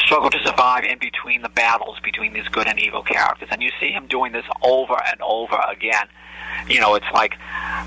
struggle 0.00 0.30
to 0.30 0.38
survive 0.42 0.84
in 0.84 0.98
between 0.98 1.42
the 1.42 1.50
battles 1.50 1.98
between 2.02 2.32
these 2.32 2.48
good 2.48 2.66
and 2.66 2.80
evil 2.80 3.02
characters. 3.02 3.50
And 3.52 3.62
you 3.62 3.70
see 3.78 3.90
him 3.90 4.06
doing 4.06 4.32
this 4.32 4.46
over 4.62 4.96
and 5.10 5.20
over 5.20 5.60
again 5.70 6.06
you 6.68 6.80
know, 6.80 6.94
it's 6.94 7.10
like 7.12 7.36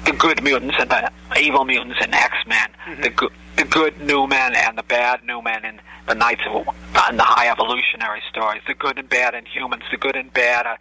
the 0.06 0.12
good 0.14 0.44
mutants 0.44 0.76
and 0.80 0.90
the 0.90 1.12
evil 1.40 1.66
mutants 1.66 2.04
in 2.04 2.14
X 2.14 2.34
Men, 2.48 2.70
mm-hmm. 2.86 3.02
the 3.02 3.10
good 3.10 3.32
the 3.56 3.64
good 3.66 4.02
new 4.02 4.26
men 4.26 4.56
and 4.56 4.78
the 4.78 4.84
bad 4.84 5.24
new 5.24 5.42
men 5.42 5.64
in 5.64 5.80
the 6.08 6.16
Knights 6.16 6.42
of 6.50 6.68
in 7.10 7.18
the 7.18 7.24
High 7.24 7.50
Evolutionary 7.50 8.22
stories, 8.30 8.62
the 8.68 8.74
good 8.74 8.98
and 8.98 9.08
bad 9.08 9.34
Inhumans, 9.34 9.84
the 9.92 9.98
good 9.98 10.16
and 10.16 10.34
bad 10.34 10.66
uh, 10.66 10.76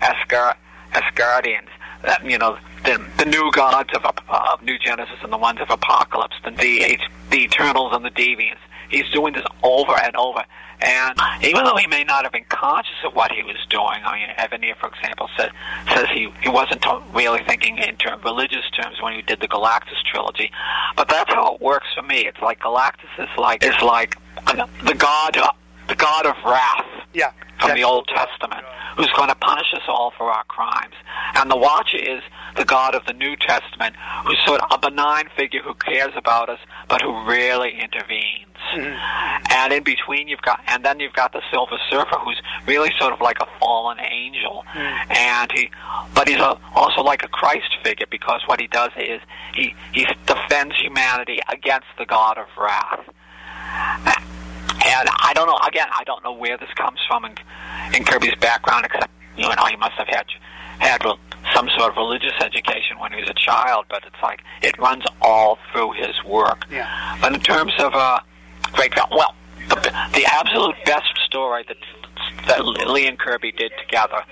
Asgard, 0.00 0.56
Asgardians, 0.92 1.68
uh, 2.04 2.16
you 2.24 2.38
know, 2.38 2.58
the, 2.84 3.04
the 3.18 3.24
new 3.24 3.50
gods 3.52 3.90
of, 3.94 4.04
uh, 4.04 4.50
of 4.52 4.62
New 4.62 4.78
Genesis 4.78 5.16
and 5.22 5.32
the 5.32 5.38
ones 5.38 5.60
of 5.60 5.68
Apokolips, 5.68 6.42
the 6.44 6.50
the, 6.50 6.98
the 7.30 7.42
Eternals 7.44 7.92
and 7.94 8.04
the 8.04 8.10
Deviants. 8.10 8.58
He's 8.88 9.08
doing 9.10 9.34
this 9.34 9.44
over 9.62 9.92
and 9.92 10.14
over. 10.16 10.44
And 10.80 11.18
even 11.42 11.64
though 11.64 11.76
he 11.76 11.86
may 11.86 12.04
not 12.04 12.24
have 12.24 12.32
been 12.32 12.44
conscious 12.48 12.96
of 13.04 13.14
what 13.14 13.32
he 13.32 13.42
was 13.42 13.56
doing, 13.70 13.98
I 14.04 14.14
mean, 14.14 14.28
Evanier, 14.38 14.76
for 14.76 14.88
example, 14.88 15.28
said, 15.36 15.50
says 15.88 16.06
he, 16.12 16.30
he 16.42 16.48
wasn't 16.50 16.84
really 17.12 17.42
thinking 17.48 17.78
in 17.78 17.96
term, 17.96 18.20
religious 18.22 18.68
terms 18.70 19.00
when 19.02 19.14
he 19.14 19.22
did 19.22 19.40
the 19.40 19.48
Galactus 19.48 20.00
trilogy. 20.04 20.52
But 20.94 21.08
that's 21.08 21.32
how 21.32 21.54
it 21.54 21.60
works 21.60 21.88
for 21.96 22.02
me. 22.02 22.26
It's 22.26 22.40
like 22.42 22.60
Galactus 22.60 23.08
is 23.18 23.28
like 23.38 23.64
is 23.64 23.80
like 23.82 24.16
uh, 24.46 24.66
the 24.84 24.94
god 24.94 25.36
uh, 25.38 25.50
the 25.88 25.94
god 25.94 26.26
of 26.26 26.36
wrath 26.44 26.86
yeah, 27.16 27.32
from 27.60 27.74
the 27.74 27.84
Old 27.84 28.08
Testament, 28.08 28.64
who's 28.96 29.10
going 29.12 29.28
to 29.28 29.34
punish 29.36 29.72
us 29.74 29.82
all 29.88 30.12
for 30.16 30.30
our 30.30 30.44
crimes. 30.44 30.94
And 31.34 31.50
the 31.50 31.56
Watcher 31.56 31.98
is 31.98 32.22
the 32.56 32.64
God 32.64 32.94
of 32.94 33.04
the 33.06 33.12
New 33.12 33.36
Testament, 33.36 33.96
who's 34.24 34.38
sort 34.46 34.60
of 34.62 34.68
a 34.72 34.90
benign 34.90 35.28
figure 35.36 35.60
who 35.62 35.74
cares 35.74 36.12
about 36.16 36.48
us, 36.48 36.58
but 36.88 37.02
who 37.02 37.24
rarely 37.26 37.72
intervenes. 37.72 38.46
Mm-hmm. 38.74 39.52
And 39.52 39.72
in 39.72 39.82
between, 39.82 40.28
you've 40.28 40.42
got, 40.42 40.60
and 40.66 40.84
then 40.84 40.98
you've 40.98 41.12
got 41.12 41.32
the 41.32 41.42
Silver 41.50 41.78
Surfer, 41.90 42.16
who's 42.18 42.40
really 42.66 42.90
sort 42.98 43.12
of 43.12 43.20
like 43.20 43.38
a 43.40 43.46
fallen 43.60 43.98
angel, 44.00 44.64
mm-hmm. 44.72 45.12
and 45.12 45.52
he, 45.52 45.70
but 46.14 46.28
he's 46.28 46.38
a, 46.38 46.58
also 46.74 47.02
like 47.02 47.22
a 47.22 47.28
Christ 47.28 47.76
figure 47.84 48.06
because 48.10 48.40
what 48.46 48.60
he 48.60 48.66
does 48.66 48.90
is 48.96 49.20
he 49.54 49.74
he 49.92 50.06
defends 50.26 50.74
humanity 50.80 51.38
against 51.48 51.86
the 51.98 52.06
God 52.06 52.38
of 52.38 52.46
wrath. 52.58 53.06
And 54.86 55.08
I 55.20 55.32
don't 55.34 55.46
know. 55.46 55.58
Again, 55.66 55.88
I 55.90 56.04
don't 56.04 56.22
know 56.22 56.32
where 56.32 56.56
this 56.56 56.68
comes 56.76 56.98
from 57.08 57.24
in, 57.24 57.34
in 57.94 58.04
Kirby's 58.04 58.36
background, 58.36 58.86
except 58.86 59.10
you 59.36 59.48
know 59.48 59.64
he 59.66 59.76
must 59.76 59.94
have 59.94 60.08
had 60.08 60.26
had 60.78 61.02
some 61.54 61.68
sort 61.76 61.90
of 61.90 61.96
religious 61.96 62.34
education 62.40 62.98
when 62.98 63.12
he 63.12 63.20
was 63.20 63.28
a 63.28 63.34
child. 63.34 63.86
But 63.88 64.04
it's 64.06 64.22
like 64.22 64.42
it 64.62 64.78
runs 64.78 65.04
all 65.20 65.58
through 65.72 65.92
his 65.92 66.14
work. 66.24 66.66
Yeah. 66.70 67.18
But 67.20 67.34
in 67.34 67.40
terms 67.40 67.72
of 67.78 67.94
uh, 67.94 68.20
great, 68.72 68.92
well, 69.10 69.34
the, 69.68 69.92
the 70.14 70.24
absolute 70.26 70.76
best 70.84 71.18
story 71.24 71.64
that 71.68 71.76
that 72.46 72.64
Lee 72.64 73.06
and 73.06 73.18
Kirby 73.18 73.52
did 73.52 73.72
together 73.80 74.22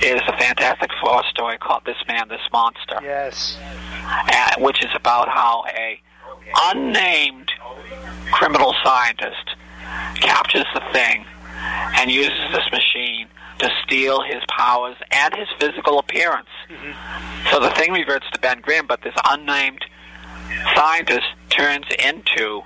is 0.00 0.20
a 0.28 0.36
Fantastic 0.36 0.90
Four 1.00 1.24
story 1.30 1.58
called 1.58 1.82
"This 1.84 1.96
Man, 2.06 2.28
This 2.28 2.40
Monster." 2.52 3.00
Yes. 3.02 3.58
And, 4.32 4.62
which 4.64 4.84
is 4.84 4.90
about 4.94 5.28
how 5.28 5.64
a 5.76 6.00
unnamed 6.70 7.50
criminal 8.30 8.74
scientist 8.84 9.56
captures 10.20 10.66
the 10.74 10.82
thing 10.92 11.24
and 11.98 12.10
uses 12.10 12.52
this 12.52 12.70
machine 12.72 13.28
to 13.58 13.70
steal 13.84 14.20
his 14.22 14.42
powers 14.48 14.96
and 15.12 15.34
his 15.34 15.48
physical 15.58 15.98
appearance. 15.98 16.48
Mm-hmm. 16.68 17.50
So 17.50 17.60
the 17.60 17.70
thing 17.70 17.92
reverts 17.92 18.26
to 18.32 18.40
Ben 18.40 18.60
Grimm, 18.60 18.86
but 18.86 19.02
this 19.02 19.14
unnamed 19.28 19.84
scientist 20.74 21.26
turns 21.48 21.86
into 21.98 22.62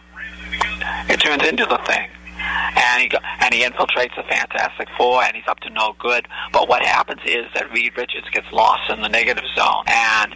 it 1.08 1.20
turns 1.20 1.46
into 1.46 1.66
the 1.66 1.78
thing. 1.86 2.08
And 2.40 3.02
he 3.02 3.08
go, 3.08 3.18
and 3.40 3.52
he 3.54 3.62
infiltrates 3.62 4.16
the 4.16 4.22
Fantastic 4.22 4.88
Four, 4.96 5.22
and 5.22 5.34
he's 5.34 5.46
up 5.48 5.60
to 5.60 5.70
no 5.70 5.94
good. 5.98 6.26
But 6.52 6.68
what 6.68 6.82
happens 6.82 7.20
is 7.24 7.46
that 7.54 7.72
Reed 7.72 7.96
Richards 7.96 8.28
gets 8.30 8.50
lost 8.52 8.90
in 8.90 9.00
the 9.00 9.08
negative 9.08 9.44
zone, 9.54 9.84
and 9.86 10.34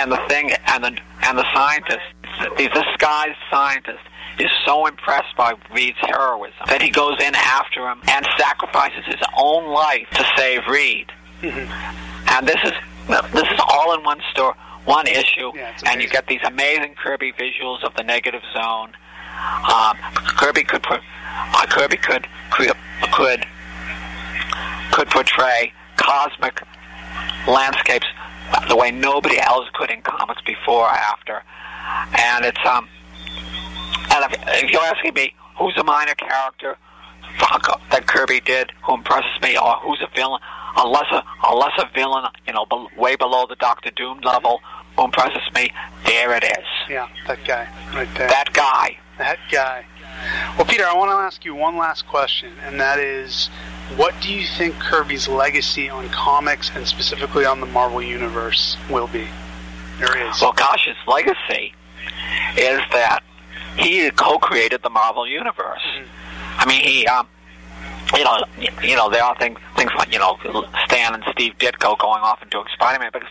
and 0.00 0.12
the 0.12 0.20
thing 0.28 0.52
and 0.68 0.84
the 0.84 0.98
and 1.22 1.38
the 1.38 1.46
scientist, 1.54 2.04
the 2.56 2.68
disguised 2.68 3.38
scientist, 3.50 4.02
is 4.38 4.50
so 4.66 4.86
impressed 4.86 5.36
by 5.36 5.54
Reed's 5.72 5.98
heroism 6.00 6.54
that 6.66 6.82
he 6.82 6.90
goes 6.90 7.16
in 7.20 7.34
after 7.34 7.88
him 7.88 8.00
and 8.08 8.26
sacrifices 8.38 9.04
his 9.06 9.20
own 9.36 9.72
life 9.72 10.08
to 10.12 10.26
save 10.36 10.66
Reed. 10.68 11.12
Mm-hmm. 11.42 12.30
And 12.30 12.46
this 12.48 12.58
is 12.64 12.72
this 13.32 13.48
is 13.50 13.60
all 13.68 13.94
in 13.94 14.02
one 14.02 14.20
story, 14.30 14.54
one 14.84 15.06
issue, 15.06 15.52
yeah, 15.54 15.76
and 15.86 16.02
you 16.02 16.08
get 16.08 16.26
these 16.26 16.40
amazing 16.44 16.94
Kirby 16.94 17.32
visuals 17.32 17.84
of 17.84 17.94
the 17.96 18.02
negative 18.02 18.42
zone. 18.54 18.92
Um, 19.72 19.96
Kirby 20.38 20.64
could 20.64 20.84
uh, 20.88 21.66
Kirby 21.68 21.96
could 21.96 22.26
could 23.12 23.46
could 24.92 25.08
portray 25.08 25.72
cosmic 25.96 26.62
landscapes 27.46 28.06
the 28.68 28.76
way 28.76 28.90
nobody 28.90 29.38
else 29.40 29.68
could 29.74 29.90
in 29.90 30.02
comics 30.02 30.42
before 30.42 30.84
or 30.84 30.90
after, 30.90 31.42
and 32.18 32.44
it's 32.44 32.64
um 32.66 32.88
and 34.12 34.32
if, 34.32 34.64
if 34.64 34.70
you're 34.70 34.82
asking 34.82 35.14
me 35.14 35.34
who's 35.56 35.76
a 35.76 35.84
minor 35.84 36.14
character 36.14 36.76
that 37.90 38.06
Kirby 38.06 38.40
did 38.40 38.72
who 38.82 38.94
impresses 38.94 39.40
me, 39.42 39.56
or 39.56 39.76
who's 39.82 40.00
a 40.02 40.08
villain, 40.14 40.40
a 40.76 40.86
lesser, 40.86 41.22
a 41.48 41.54
lesser 41.54 41.88
villain, 41.94 42.24
you 42.46 42.52
know, 42.52 42.66
way 42.96 43.16
below 43.16 43.46
the 43.48 43.56
Doctor 43.56 43.90
Doom 43.90 44.20
level, 44.20 44.60
who 44.96 45.04
impresses 45.04 45.42
me, 45.54 45.70
there 46.04 46.34
it 46.36 46.44
is. 46.44 46.64
Yeah, 46.88 47.08
that 47.26 47.44
guy 47.44 47.68
right 47.94 48.08
there. 48.16 48.28
That 48.28 48.52
guy. 48.52 48.98
That 49.18 49.38
guy. 49.50 49.86
Well, 50.56 50.66
Peter, 50.66 50.84
I 50.84 50.94
want 50.94 51.10
to 51.10 51.14
ask 51.14 51.44
you 51.44 51.54
one 51.54 51.76
last 51.76 52.06
question, 52.06 52.52
and 52.62 52.80
that 52.80 52.98
is, 52.98 53.48
what 53.96 54.14
do 54.20 54.32
you 54.32 54.46
think 54.46 54.78
Kirby's 54.80 55.28
legacy 55.28 55.88
on 55.88 56.08
comics 56.08 56.70
and 56.74 56.86
specifically 56.86 57.44
on 57.44 57.60
the 57.60 57.66
Marvel 57.66 58.02
Universe 58.02 58.76
will 58.90 59.06
be? 59.08 59.28
There 59.98 60.28
is. 60.28 60.40
Well, 60.40 60.52
gosh, 60.52 60.86
his 60.86 60.96
legacy 61.06 61.74
is 62.56 62.80
that 62.92 63.20
he 63.78 64.10
co-created 64.10 64.82
the 64.82 64.90
Marvel 64.90 65.26
universe. 65.26 65.82
Mm-hmm. 65.96 66.60
I 66.60 66.66
mean, 66.66 66.82
he, 66.82 67.06
um, 67.06 67.28
you 68.16 68.24
know, 68.24 68.44
you 68.82 68.96
know, 68.96 69.10
there 69.10 69.22
are 69.22 69.36
things 69.38 69.58
things 69.76 69.90
like 69.98 70.12
you 70.12 70.18
know 70.18 70.38
Stan 70.86 71.14
and 71.14 71.24
Steve 71.32 71.54
Ditko 71.58 71.98
going 71.98 72.22
off 72.22 72.42
and 72.42 72.50
doing 72.50 72.66
Spider-Man, 72.74 73.10
but 73.12 73.22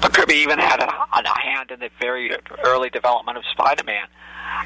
but 0.00 0.12
Kirby 0.12 0.34
even 0.34 0.58
had 0.58 0.80
a, 0.80 0.86
a 0.86 1.38
hand 1.38 1.70
in 1.70 1.80
the 1.80 1.90
very 2.00 2.36
early 2.64 2.90
development 2.90 3.38
of 3.38 3.44
Spider-Man. 3.52 4.06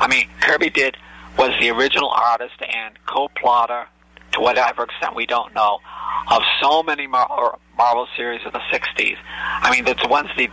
I 0.00 0.08
mean, 0.08 0.28
Kirby 0.40 0.70
did 0.70 0.96
was 1.38 1.50
the 1.60 1.70
original 1.70 2.10
artist 2.10 2.60
and 2.60 2.94
co-plotter 3.06 3.86
to 4.32 4.40
whatever 4.40 4.84
extent 4.84 5.14
we 5.14 5.26
don't 5.26 5.54
know 5.54 5.80
of 6.30 6.42
so 6.60 6.82
many 6.82 7.06
Mar- 7.06 7.58
Marvel 7.76 8.06
series 8.16 8.40
of 8.46 8.52
the 8.52 8.60
60s. 8.72 9.16
I 9.60 9.70
mean, 9.70 9.84
that's 9.84 10.06
ones 10.08 10.28
he 10.36 10.48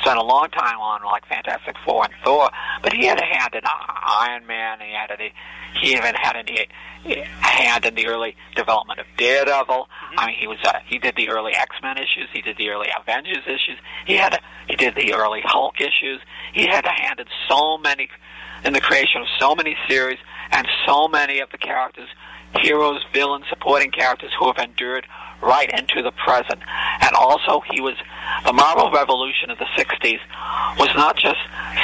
spent 0.00 0.18
a 0.18 0.22
long 0.22 0.48
time 0.50 0.78
on, 0.78 1.02
like 1.04 1.26
Fantastic 1.26 1.76
Four 1.84 2.04
and 2.04 2.14
Thor, 2.24 2.50
but 2.82 2.92
he 2.92 3.06
had 3.06 3.18
a 3.18 3.24
hand 3.24 3.54
in 3.54 3.62
Iron 3.64 4.46
Man, 4.46 4.78
he 4.80 4.92
had 4.92 5.10
a, 5.10 5.32
he 5.80 5.92
even 5.92 6.14
had 6.14 6.36
a, 6.36 6.68
a 7.06 7.24
hand 7.40 7.86
in 7.86 7.94
the 7.94 8.06
early 8.06 8.36
development 8.54 9.00
of 9.00 9.06
Daredevil. 9.16 9.74
Mm-hmm. 9.74 10.18
I 10.18 10.26
mean, 10.26 10.36
he 10.38 10.46
was 10.46 10.58
uh, 10.64 10.78
he 10.86 10.98
did 10.98 11.16
the 11.16 11.30
early 11.30 11.54
X 11.54 11.76
Men 11.82 11.96
issues, 11.96 12.28
he 12.32 12.42
did 12.42 12.56
the 12.58 12.68
early 12.70 12.88
Avengers 13.00 13.44
issues, 13.46 13.78
he 14.06 14.14
had 14.14 14.34
a, 14.34 14.38
he 14.68 14.76
did 14.76 14.94
the 14.94 15.14
early 15.14 15.40
Hulk 15.44 15.80
issues. 15.80 16.20
He 16.52 16.66
had 16.66 16.84
a 16.84 16.92
hand 16.92 17.20
in 17.20 17.26
so 17.48 17.78
many 17.78 18.08
in 18.64 18.72
the 18.72 18.80
creation 18.80 19.20
of 19.20 19.26
so 19.38 19.54
many 19.54 19.76
series 19.88 20.18
and 20.50 20.66
so 20.86 21.08
many 21.08 21.40
of 21.40 21.50
the 21.50 21.58
characters 21.58 22.08
heroes, 22.62 23.00
villains, 23.12 23.44
supporting 23.48 23.90
characters 23.90 24.30
who 24.38 24.46
have 24.46 24.58
endured 24.58 25.06
right 25.42 25.70
into 25.78 26.02
the 26.02 26.12
present. 26.12 26.60
And 27.00 27.14
also, 27.16 27.62
he 27.70 27.80
was 27.80 27.94
the 28.44 28.52
Marvel 28.52 28.90
Revolution 28.90 29.50
of 29.50 29.58
the 29.58 29.66
'60s 29.76 30.20
was 30.78 30.90
not 30.96 31.16
just 31.16 31.38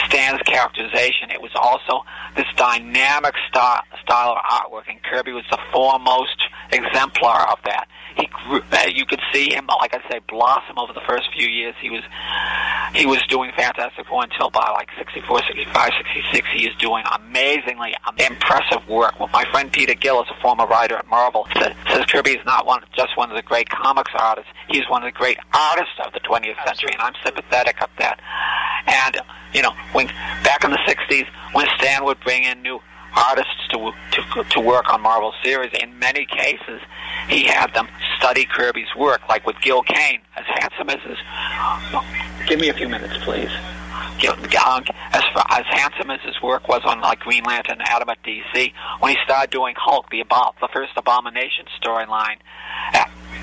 Stan's 0.07 0.41
characterization; 0.43 1.31
it 1.31 1.41
was 1.41 1.51
also 1.55 2.05
this 2.37 2.47
dynamic 2.57 3.35
style, 3.49 3.83
style 4.03 4.33
of 4.33 4.39
artwork, 4.51 4.89
and 4.89 5.03
Kirby 5.03 5.33
was 5.33 5.45
the 5.51 5.59
foremost 5.73 6.37
exemplar 6.73 7.49
of 7.51 7.59
that. 7.65 7.87
He 8.17 8.27
grew, 8.27 8.61
uh, 8.73 8.87
you 8.93 9.07
could 9.07 9.21
see 9.33 9.53
him, 9.53 9.67
like 9.81 9.95
I 9.95 10.01
say, 10.11 10.21
blossom 10.29 10.79
over 10.79 10.93
the 10.93 11.03
first 11.07 11.29
few 11.37 11.49
years. 11.49 11.75
He 11.81 11.91
was 11.91 12.03
he 12.95 13.07
was 13.07 13.23
doing 13.29 13.53
Fantastic 13.57 14.07
Four 14.07 14.25
until 14.25 14.51
by 14.51 14.69
like 14.75 14.89
64, 14.99 15.43
65, 15.47 15.91
66. 16.23 16.49
He 16.55 16.67
is 16.67 16.75
doing 16.77 17.05
amazingly 17.15 17.95
impressive 18.19 18.87
work. 18.89 19.19
Well, 19.21 19.31
my 19.33 19.45
friend 19.53 19.73
Peter 19.73 19.95
Gillis 19.95 20.29
a 20.31 20.41
former 20.43 20.67
writer 20.67 20.97
at 20.97 21.07
Marvel. 21.07 21.47
Says, 21.55 21.75
says 21.89 22.05
Kirby 22.07 22.33
is 22.33 22.45
not 22.45 22.67
one 22.67 22.83
just 22.97 23.17
one 23.17 23.31
of 23.31 23.37
the 23.37 23.43
great 23.43 23.69
comics 23.69 24.11
artists. 24.19 24.51
He's 24.69 24.89
one 24.89 25.03
of 25.03 25.13
the 25.13 25.17
great 25.17 25.39
artists 25.55 25.95
of 26.05 26.13
the 26.13 26.21
20th 26.21 26.65
century, 26.67 26.91
and 26.93 27.01
I'm 27.01 27.15
sympathetic 27.25 27.81
of 27.83 27.91
that. 27.99 28.21
And 28.87 29.19
you 29.55 29.63
know, 29.63 29.73
when 29.93 30.07
back 30.43 30.65
in 30.65 30.71
the 30.71 30.79
60s, 30.87 31.27
when 31.53 31.67
Stan 31.79 32.05
would 32.05 32.21
bring 32.21 32.45
in 32.45 32.63
new 32.63 32.81
artists 33.17 33.69
to, 33.71 33.93
to 34.13 34.45
to 34.45 34.61
work 34.61 34.93
on 34.93 35.01
Marvel 35.01 35.33
series. 35.43 35.71
In 35.81 35.99
many 35.99 36.27
cases, 36.27 36.81
he 37.29 37.45
had 37.45 37.73
them 37.75 37.89
study 38.19 38.45
Kirby's 38.45 38.95
work, 38.97 39.21
like 39.29 39.47
with 39.47 39.61
Gil 39.61 39.83
Kane, 39.83 40.21
as 40.37 40.45
handsome 40.47 40.91
as 40.91 41.01
his. 41.03 41.19
Give 42.49 42.61
me 42.61 42.69
a 42.69 42.75
few 42.75 42.89
minutes, 42.89 43.17
please. 43.25 43.51
Gil, 44.19 44.33
uh, 44.33 44.83
as 45.13 45.23
far, 45.33 45.47
as 45.51 45.65
handsome 45.71 46.11
as 46.11 46.21
his 46.21 46.41
work 46.43 46.69
was 46.69 46.83
on 46.85 47.01
like 47.01 47.21
Green 47.21 47.43
Lantern, 47.45 47.81
Atom 47.81 48.11
at 48.11 48.23
DC, 48.23 48.73
when 49.01 49.13
he 49.13 49.19
started 49.25 49.51
doing 49.51 49.75
Hulk, 49.79 50.11
the 50.11 50.23
the 50.61 50.69
first 50.73 50.93
Abomination 50.97 51.65
storyline. 51.81 52.37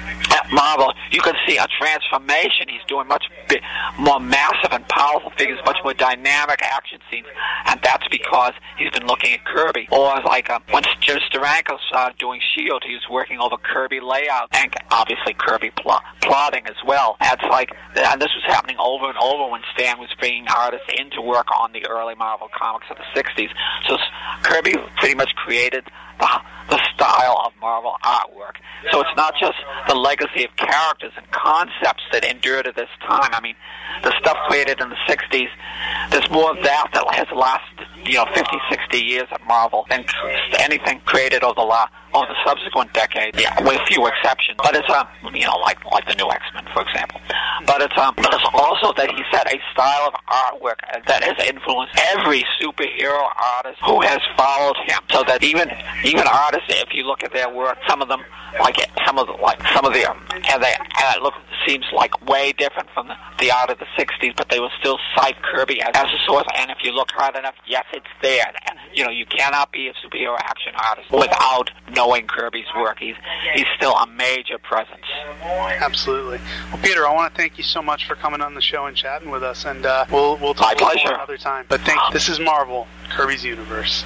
At 0.08 0.52
Marvel, 0.52 0.93
you 1.12 1.22
can 1.22 1.36
see 1.48 1.58
a 1.58 1.67
transformation. 1.80 2.67
He's 2.70 2.84
doing 2.88 3.08
much 3.08 3.26
big, 3.48 3.62
more 4.00 4.20
massive 4.20 4.72
and 4.72 4.88
powerful 4.88 5.32
figures, 5.38 5.60
much 5.65 5.78
more 5.84 5.93
dynamic 5.93 6.62
action 6.62 7.00
scenes, 7.12 7.28
and 7.65 7.80
that's 7.82 8.08
because 8.10 8.54
he's 8.78 8.91
been 8.91 9.08
looking 9.08 9.34
at 9.34 9.46
Kirby. 9.46 9.88
Or 9.91 10.22
like 10.26 10.50
uh, 10.50 10.60
when 10.70 10.84
Jim 11.02 11.20
Steranko 11.32 11.78
started 11.88 12.17
doing 12.17 12.41
Shield, 12.56 12.84
he 12.86 12.93
was 12.93 13.04
working 13.10 13.39
over 13.39 13.58
Kirby 13.58 14.00
layout 14.00 14.50
and 14.54 14.74
obviously 14.91 15.34
Kirby 15.34 15.72
pl- 15.82 16.02
plotting 16.22 16.65
as 16.67 16.76
well. 16.86 17.17
And 17.20 17.39
it's 17.39 17.50
like, 17.50 17.72
and 17.96 18.22
this 18.22 18.32
was 18.36 18.43
happening 18.48 18.78
over 18.80 19.10
and 19.10 19.17
over 19.17 19.52
when 19.52 19.62
Stan 19.74 20.00
was 20.00 20.10
bringing 20.20 20.48
artists 20.48 20.88
in 20.98 21.10
to 21.12 21.22
work 21.22 21.48
on 21.52 21.72
the 21.74 21.86
early 21.88 22.15
Marvel 22.15 22.50
comics 22.58 22.88
of 22.89 22.98
the 22.98 23.22
'60s. 23.22 23.50
So 23.88 23.98
Kirby 24.43 24.74
pretty 24.98 25.15
much 25.15 25.34
created 25.36 25.86
the, 26.19 26.41
the 26.69 26.80
style 26.93 27.41
of 27.45 27.53
Marvel 27.60 27.95
artwork. 28.03 28.58
So 28.91 29.01
it's 29.01 29.15
not 29.15 29.34
just 29.39 29.58
the 29.88 29.95
legacy 29.95 30.45
of 30.45 30.56
characters 30.56 31.13
and 31.17 31.30
concepts 31.32 32.03
that 32.12 32.23
endure 32.23 32.63
to 32.63 32.71
this 32.75 32.89
time. 33.08 33.30
I 33.34 33.41
mean, 33.41 33.56
the 34.03 34.13
stuff 34.19 34.38
created 34.47 34.80
in 34.82 34.89
the 34.89 34.97
60s, 35.08 35.49
there's 36.12 36.30
more 36.30 36.51
of 36.51 36.63
that 36.63 36.89
that 36.93 37.06
has 37.15 37.27
lasted, 37.36 37.88
you 38.06 38.15
know, 38.15 38.25
50, 38.34 38.58
60 38.69 38.97
years 38.97 39.27
at 39.32 39.45
Marvel 39.47 39.86
than 39.89 40.06
anything 40.60 41.01
created 41.06 41.43
over 41.43 41.56
the 41.56 41.65
last 41.65 41.91
over 42.13 42.28
the 42.28 42.39
subsequent 42.46 42.93
decades, 42.93 43.39
yeah, 43.39 43.54
with 43.63 43.80
few 43.88 44.06
exceptions. 44.08 44.58
But 44.58 44.76
it's 44.76 44.89
um, 44.89 45.08
you 45.34 45.46
know, 45.46 45.58
like 45.62 45.84
like 45.86 46.08
the 46.08 46.15
new 46.15 46.30
X 46.30 46.43
Men, 46.54 46.65
for 46.74 46.82
example. 46.82 47.22
But 47.65 47.82
it's 47.82 47.98
um, 47.98 48.13
but 48.17 48.34
it's 48.34 48.50
also 48.54 48.93
that 48.93 49.10
he 49.12 49.22
set 49.32 49.48
a 49.48 49.58
style 49.74 50.08
of 50.08 50.13
artwork 50.28 50.80
that 51.08 51.24
has 51.24 51.38
influenced 51.48 51.93
every 52.15 52.46
superhero 52.62 53.28
artist 53.58 53.80
who 53.86 54.02
has 54.02 54.20
followed 54.36 54.78
him. 54.86 55.00
So 55.12 55.24
that 55.28 55.43
even 55.43 55.70
even 56.06 56.24
artists, 56.28 56.67
if 56.70 56.93
you 56.93 57.04
look 57.04 57.24
at 57.24 57.34
their 57.34 57.50
work, 57.50 57.78
some 57.88 58.02
of 58.02 58.08
them 58.08 58.22
like 58.60 58.78
some 59.06 59.17
of 59.17 59.28
the 59.28 59.34
like 59.34 59.62
some 59.74 59.86
of 59.86 59.93
the 59.93 60.06
um, 60.10 60.22
and 60.32 60.63
they 60.63 60.74
and 60.74 61.15
it 61.15 61.22
look 61.22 61.34
seems 61.67 61.86
like 61.93 62.13
way 62.30 62.54
different 62.54 62.89
from 62.93 63.08
the, 63.08 63.15
the 63.39 63.52
art 63.52 63.70
of 63.70 63.80
the 63.80 63.88
'60s, 63.98 64.36
but 64.36 64.50
they 64.50 64.60
will 64.60 64.72
still 64.80 64.98
cite 65.15 65.36
Kirby 65.43 65.82
as, 65.82 65.91
as 65.93 66.06
a 66.06 66.20
source. 66.26 66.46
And 66.56 66.72
if 66.72 66.78
you 66.84 66.91
look 66.91 67.12
hard 67.12 67.36
enough, 67.36 67.56
yes, 67.67 67.86
it's 67.93 68.08
there. 68.22 68.46
And, 68.70 68.80
you 68.93 69.04
know, 69.04 69.12
you 69.12 69.26
cannot 69.26 69.72
be 69.72 69.88
a 69.88 69.93
superhero 70.06 70.36
action 70.39 70.74
artist 70.78 71.12
without 71.12 71.70
knowing 71.97 72.27
Kirby's 72.27 72.67
work. 72.77 72.99
He's 72.99 73.15
he's 73.55 73.65
still 73.75 73.93
a 73.95 74.07
major 74.07 74.57
presence. 74.60 75.03
Absolutely. 75.43 76.39
Well, 76.71 76.81
Peter, 76.81 77.07
I 77.07 77.13
want 77.13 77.33
to 77.33 77.38
thank 77.38 77.57
you 77.57 77.63
so 77.63 77.81
much 77.81 78.05
for 78.07 78.15
coming 78.15 78.41
on 78.41 78.53
the 78.53 78.62
show 78.62 78.86
and 78.86 78.95
chatting 78.95 79.29
with 79.31 79.43
us, 79.43 79.65
and 79.65 79.86
uh, 79.86 80.05
we'll 80.12 80.38
we'll 80.38 80.53
talk 80.53 80.79
My 80.79 80.91
pleasure. 80.91 81.13
another 81.13 81.38
time. 81.38 81.65
But 81.67 81.81
thank. 81.81 81.99
This 82.13 82.29
is 82.29 82.39
Marvel, 82.39 82.88
Kirby's 83.10 83.43
Universe. 83.43 84.05